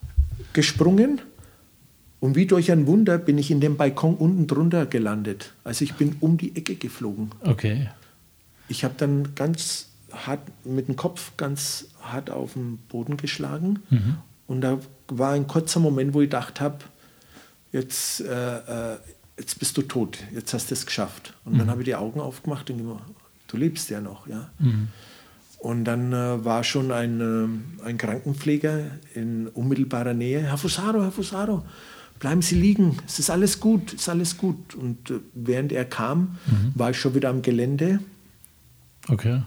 [0.53, 1.21] Gesprungen
[2.19, 5.53] und wie durch ein Wunder bin ich in dem Balkon unten drunter gelandet.
[5.63, 7.31] Also ich bin um die Ecke geflogen.
[7.41, 7.89] Okay.
[8.67, 13.79] Ich habe dann ganz hart mit dem Kopf ganz hart auf den Boden geschlagen.
[13.89, 14.17] Mhm.
[14.47, 16.79] Und da war ein kurzer Moment, wo ich gedacht habe,
[17.71, 18.97] jetzt, äh, äh,
[19.37, 21.33] jetzt bist du tot, jetzt hast du es geschafft.
[21.43, 21.57] Und mhm.
[21.59, 23.01] dann habe ich die Augen aufgemacht und immer,
[23.47, 24.27] du lebst ja noch.
[24.27, 24.49] Ja?
[24.59, 24.87] Mhm.
[25.59, 27.21] Und dann äh, war schon ein,
[27.81, 28.83] äh, ein Krankenpfleger
[29.15, 30.41] in unmittelbarer Nähe.
[30.41, 31.63] Herr Fusaro, Herr Fusaro,
[32.19, 34.75] bleiben Sie liegen, es ist alles gut, es ist alles gut.
[34.75, 36.71] Und äh, während er kam, mhm.
[36.75, 37.99] war ich schon wieder am Gelände.
[39.07, 39.41] Okay.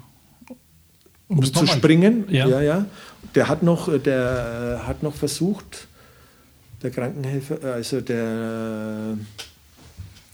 [1.29, 2.25] Um zu springen.
[2.29, 2.47] Ja.
[2.49, 2.87] ja, ja.
[3.35, 5.89] Der hat noch, äh, der äh, hat noch versucht,
[6.83, 9.17] der Krankenhelfer, also der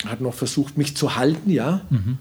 [0.04, 1.80] hat noch versucht, mich zu halten, ja.
[1.88, 2.18] Mhm.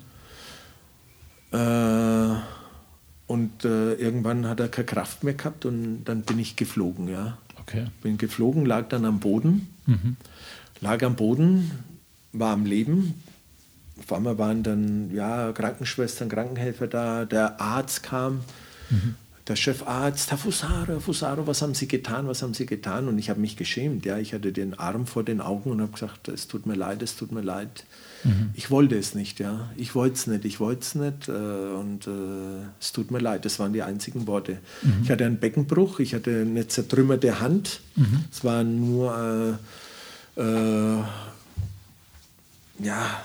[3.27, 7.37] Und irgendwann hat er keine Kraft mehr gehabt und dann bin ich geflogen, ja.
[7.73, 7.87] Okay.
[8.01, 10.15] Bin geflogen, lag dann am Boden, mhm.
[10.79, 11.71] lag am Boden,
[12.31, 13.21] war am Leben.
[13.99, 18.41] Auf einmal waren dann ja, Krankenschwestern, Krankenhelfer da, der Arzt kam,
[18.89, 19.15] mhm
[19.47, 23.09] der Chefarzt, Herr Fusaro, Herr Fusaro, was haben Sie getan, was haben Sie getan?
[23.09, 25.91] Und ich habe mich geschämt, ja, ich hatte den Arm vor den Augen und habe
[25.91, 27.83] gesagt, es tut mir leid, es tut mir leid.
[28.23, 28.51] Mhm.
[28.53, 32.07] Ich wollte es nicht, ja, ich wollte es nicht, ich wollte es nicht äh, und
[32.07, 34.59] äh, es tut mir leid, das waren die einzigen Worte.
[34.81, 35.01] Mhm.
[35.03, 38.23] Ich hatte einen Beckenbruch, ich hatte eine zertrümmerte Hand, mhm.
[38.31, 39.59] es war nur,
[40.37, 41.03] äh, äh,
[42.79, 43.23] ja,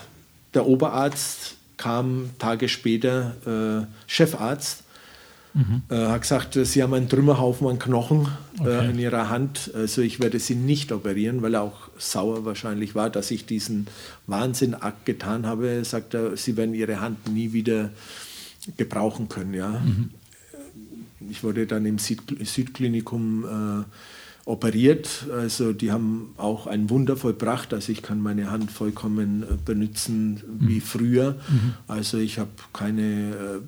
[0.53, 4.83] der Oberarzt kam Tage später, äh, Chefarzt,
[5.53, 5.81] Mhm.
[5.89, 8.27] Äh, hat gesagt, sie haben einen Trümmerhaufen an Knochen
[8.59, 8.87] äh, okay.
[8.87, 9.71] äh, in ihrer Hand.
[9.73, 13.87] Also ich werde sie nicht operieren, weil er auch sauer wahrscheinlich war, dass ich diesen
[14.27, 15.83] Wahnsinnakt getan habe.
[15.83, 17.89] Sagt er, sie werden ihre Hand nie wieder
[18.77, 19.53] gebrauchen können.
[19.53, 19.69] Ja?
[19.69, 20.11] Mhm.
[21.29, 23.85] Ich wurde dann im Süd Südklinikum äh,
[24.49, 25.27] operiert.
[25.31, 27.73] Also die haben auch ein Wunder vollbracht.
[27.73, 30.81] Also ich kann meine Hand vollkommen äh, benutzen wie mhm.
[30.81, 31.31] früher.
[31.49, 31.73] Mhm.
[31.87, 33.59] Also ich habe keine äh,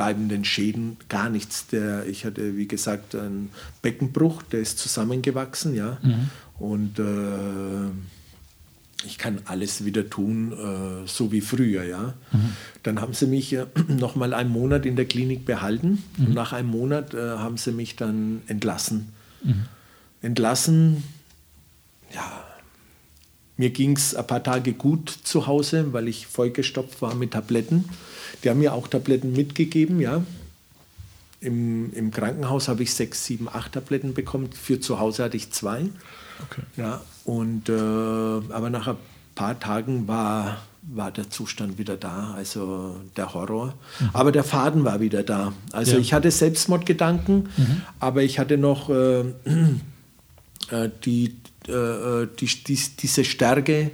[0.00, 1.66] bleibenden Schäden gar nichts.
[1.66, 3.50] Der, ich hatte, wie gesagt, einen
[3.82, 5.98] Beckenbruch, der ist zusammengewachsen, ja.
[6.02, 6.30] Mhm.
[6.58, 7.90] Und äh,
[9.06, 12.14] ich kann alles wieder tun, äh, so wie früher, ja.
[12.32, 12.38] Mhm.
[12.82, 16.02] Dann haben sie mich äh, noch mal einen Monat in der Klinik behalten.
[16.16, 16.28] Mhm.
[16.28, 19.12] Und nach einem Monat äh, haben sie mich dann entlassen.
[19.44, 19.66] Mhm.
[20.22, 21.04] Entlassen,
[22.14, 22.39] ja,
[23.60, 27.84] mir ging es ein paar Tage gut zu Hause, weil ich vollgestopft war mit Tabletten.
[28.42, 30.22] Die haben mir auch Tabletten mitgegeben, ja.
[31.42, 34.50] Im, im Krankenhaus habe ich sechs, sieben, acht Tabletten bekommen.
[34.50, 35.80] Für zu Hause hatte ich zwei.
[35.80, 36.62] Okay.
[36.78, 38.96] Ja, und, äh, aber nach ein
[39.34, 43.74] paar Tagen war, war der Zustand wieder da, also der Horror.
[43.98, 44.10] Mhm.
[44.14, 45.52] Aber der Faden war wieder da.
[45.72, 45.98] Also ja.
[45.98, 47.82] ich hatte Selbstmordgedanken, mhm.
[47.98, 49.20] aber ich hatte noch äh,
[50.70, 51.36] äh, die,
[51.70, 53.90] äh, die, die, diese Stärke,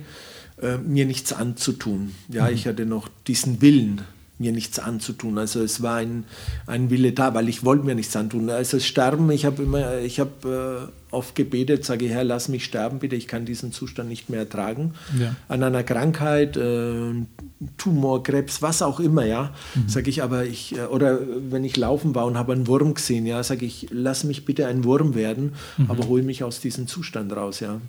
[0.61, 2.14] äh, mir nichts anzutun.
[2.29, 2.55] Ja, mhm.
[2.55, 4.03] ich hatte noch diesen Willen,
[4.39, 5.39] mir nichts anzutun.
[5.39, 6.24] Also es war ein,
[6.66, 8.51] ein Wille da, weil ich wollte mir nichts antun.
[8.51, 12.99] Also Sterben, ich habe immer, ich habe äh, oft gebetet, sage Herr, lass mich sterben
[12.99, 14.93] bitte, ich kann diesen Zustand nicht mehr ertragen.
[15.18, 15.34] Ja.
[15.49, 17.12] An einer Krankheit, äh,
[17.78, 19.89] Tumor, Krebs, was auch immer, ja, mhm.
[19.89, 21.18] sage ich aber, ich, äh, oder
[21.51, 24.66] wenn ich laufen war und habe einen Wurm gesehen, ja, sage ich, lass mich bitte
[24.66, 25.91] ein Wurm werden, mhm.
[25.91, 27.80] aber hol mich aus diesem Zustand raus, ja.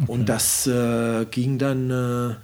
[0.00, 0.12] Okay.
[0.12, 2.36] Und das äh, ging dann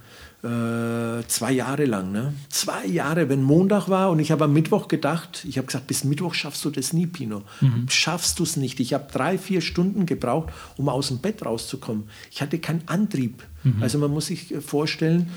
[0.44, 2.12] äh, äh, zwei Jahre lang.
[2.12, 2.34] Ne?
[2.48, 6.04] Zwei Jahre, wenn Montag war und ich habe am Mittwoch gedacht, ich habe gesagt, bis
[6.04, 7.42] Mittwoch schaffst du das nie, Pino.
[7.60, 7.86] Mhm.
[7.88, 8.80] Schaffst du es nicht.
[8.80, 12.04] Ich habe drei, vier Stunden gebraucht, um aus dem Bett rauszukommen.
[12.30, 13.42] Ich hatte keinen Antrieb.
[13.62, 13.82] Mhm.
[13.82, 15.30] Also man muss sich vorstellen,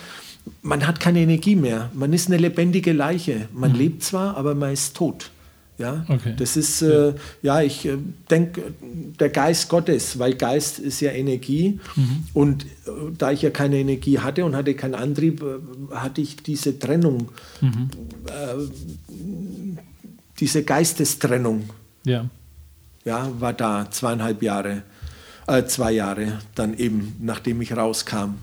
[0.62, 1.90] man hat keine Energie mehr.
[1.94, 3.48] Man ist eine lebendige Leiche.
[3.54, 3.78] Man mhm.
[3.78, 5.32] lebt zwar, aber man ist tot.
[5.78, 6.34] Ja, okay.
[6.36, 7.14] das ist, äh,
[7.44, 7.98] ja, ich äh,
[8.32, 8.64] denke,
[9.20, 12.24] der Geist Gottes, weil Geist ist ja Energie mhm.
[12.34, 12.68] und äh,
[13.16, 17.30] da ich ja keine Energie hatte und hatte keinen Antrieb, äh, hatte ich diese Trennung,
[17.62, 17.90] mhm.
[18.26, 19.22] Äh,
[20.40, 21.70] diese Geistestrennung.
[22.06, 22.28] Ja.
[23.06, 24.82] Ja, war da zweieinhalb Jahre,
[25.46, 28.36] äh, zwei Jahre, dann eben, nachdem ich rauskam.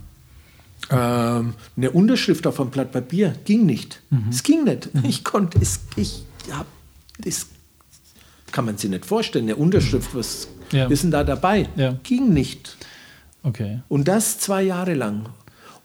[0.90, 4.02] Ähm, eine Unterschrift auf einem Blatt Papier ging nicht.
[4.10, 4.26] Mhm.
[4.30, 4.94] Es ging nicht.
[4.94, 5.04] Mhm.
[5.04, 6.68] Ich konnte es, ich habe
[7.18, 7.46] das
[8.52, 9.46] kann man sich nicht vorstellen.
[9.46, 10.86] Eine Unterschrift, was ja.
[10.86, 11.68] ist denn da dabei?
[11.76, 11.96] Ja.
[12.02, 12.76] Ging nicht.
[13.42, 13.80] Okay.
[13.88, 15.28] Und das zwei Jahre lang.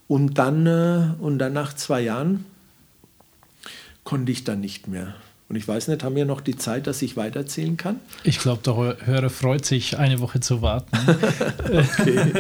[0.08, 2.46] Und dann, äh, und dann nach zwei Jahren
[4.04, 5.16] konnte ich dann nicht mehr.
[5.50, 8.00] Und ich weiß nicht, haben wir noch die Zeit, dass ich weiterzählen kann?
[8.24, 10.96] Ich glaube, der Hörer freut sich, eine Woche zu warten.
[11.66, 12.34] okay.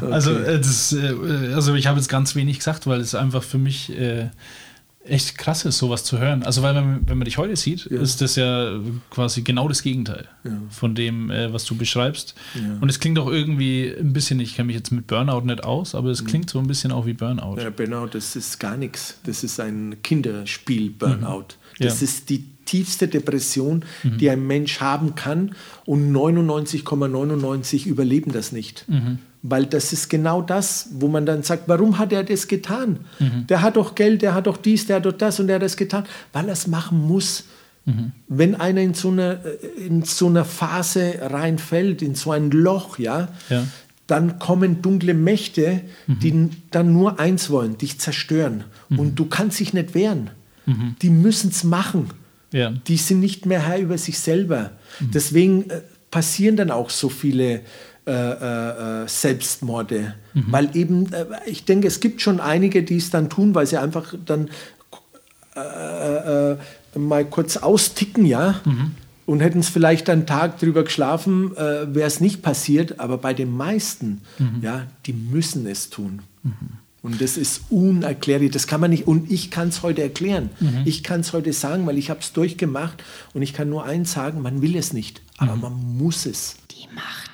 [0.00, 0.44] Also, okay.
[0.44, 3.90] Also, das, äh, also ich habe jetzt ganz wenig gesagt, weil es einfach für mich
[3.98, 4.28] äh,
[5.04, 6.42] echt krass ist, sowas zu hören.
[6.42, 8.00] Also, weil man, wenn man dich heute sieht, ja.
[8.00, 8.80] ist das ja
[9.10, 10.52] quasi genau das Gegenteil ja.
[10.70, 12.34] von dem, äh, was du beschreibst.
[12.54, 12.78] Ja.
[12.80, 15.94] Und es klingt auch irgendwie ein bisschen, ich kenne mich jetzt mit Burnout nicht aus,
[15.94, 16.26] aber es mhm.
[16.26, 17.60] klingt so ein bisschen auch wie Burnout.
[17.60, 19.18] Ja, Burnout, das ist gar nichts.
[19.24, 21.54] Das ist ein Kinderspiel, Burnout.
[21.78, 21.84] Mhm.
[21.84, 24.18] Das ist die tiefste Depression, mhm.
[24.18, 28.88] die ein Mensch haben kann und 99,99 ,99 überleben das nicht.
[28.88, 29.18] Mhm.
[29.46, 33.00] Weil das ist genau das, wo man dann sagt, warum hat er das getan?
[33.18, 33.46] Mhm.
[33.46, 35.62] Der hat doch Geld, der hat doch dies, der hat doch das und der hat
[35.62, 36.04] das getan.
[36.32, 37.44] Weil er es machen muss.
[37.84, 38.12] Mhm.
[38.26, 39.34] Wenn einer in so, eine,
[39.76, 43.64] in so eine Phase reinfällt, in so ein Loch, ja, ja.
[44.06, 46.18] dann kommen dunkle Mächte, mhm.
[46.20, 48.64] die dann nur eins wollen, dich zerstören.
[48.88, 48.98] Mhm.
[48.98, 50.30] Und du kannst dich nicht wehren.
[50.64, 50.96] Mhm.
[51.02, 52.08] Die müssen es machen.
[52.50, 52.72] Ja.
[52.86, 54.70] Die sind nicht mehr Herr über sich selber.
[55.00, 55.10] Mhm.
[55.10, 57.60] Deswegen äh, passieren dann auch so viele
[58.06, 60.14] äh, äh, äh, Selbstmorde.
[60.34, 60.44] Mhm.
[60.48, 63.78] Weil eben, äh, ich denke, es gibt schon einige, die es dann tun, weil sie
[63.78, 64.50] einfach dann
[65.54, 66.56] äh,
[66.98, 68.60] mal kurz austicken, ja.
[68.64, 68.90] Mhm.
[69.26, 73.00] Und hätten es vielleicht einen Tag drüber geschlafen, wäre es nicht passiert.
[73.00, 74.58] Aber bei den meisten, mhm.
[74.60, 76.20] ja, die müssen es tun.
[76.42, 76.52] Mhm.
[77.04, 80.48] Und das ist unerklärlich, das kann man nicht, und ich kann es heute erklären.
[80.58, 80.82] Mhm.
[80.86, 84.12] Ich kann es heute sagen, weil ich habe es durchgemacht und ich kann nur eins
[84.12, 85.60] sagen, man will es nicht, aber mhm.
[85.60, 86.56] man muss es.
[86.70, 87.33] Die Macht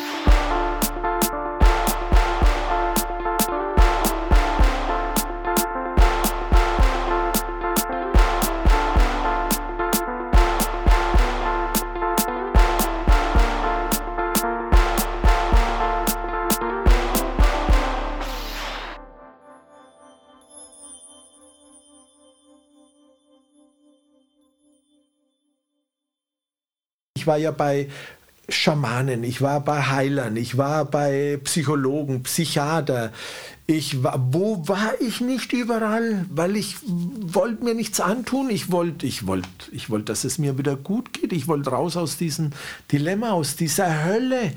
[27.21, 27.87] Ich war ja bei
[28.49, 33.11] Schamanen, ich war bei Heilern, ich war bei Psychologen, Psychiater.
[33.67, 36.25] Ich war, wo war ich nicht überall?
[36.31, 38.49] Weil ich wollte mir nichts antun.
[38.49, 41.31] Ich wollte, ich wollte, ich wollte, dass es mir wieder gut geht.
[41.31, 42.53] Ich wollte raus aus diesem
[42.91, 44.53] Dilemma, aus dieser Hölle.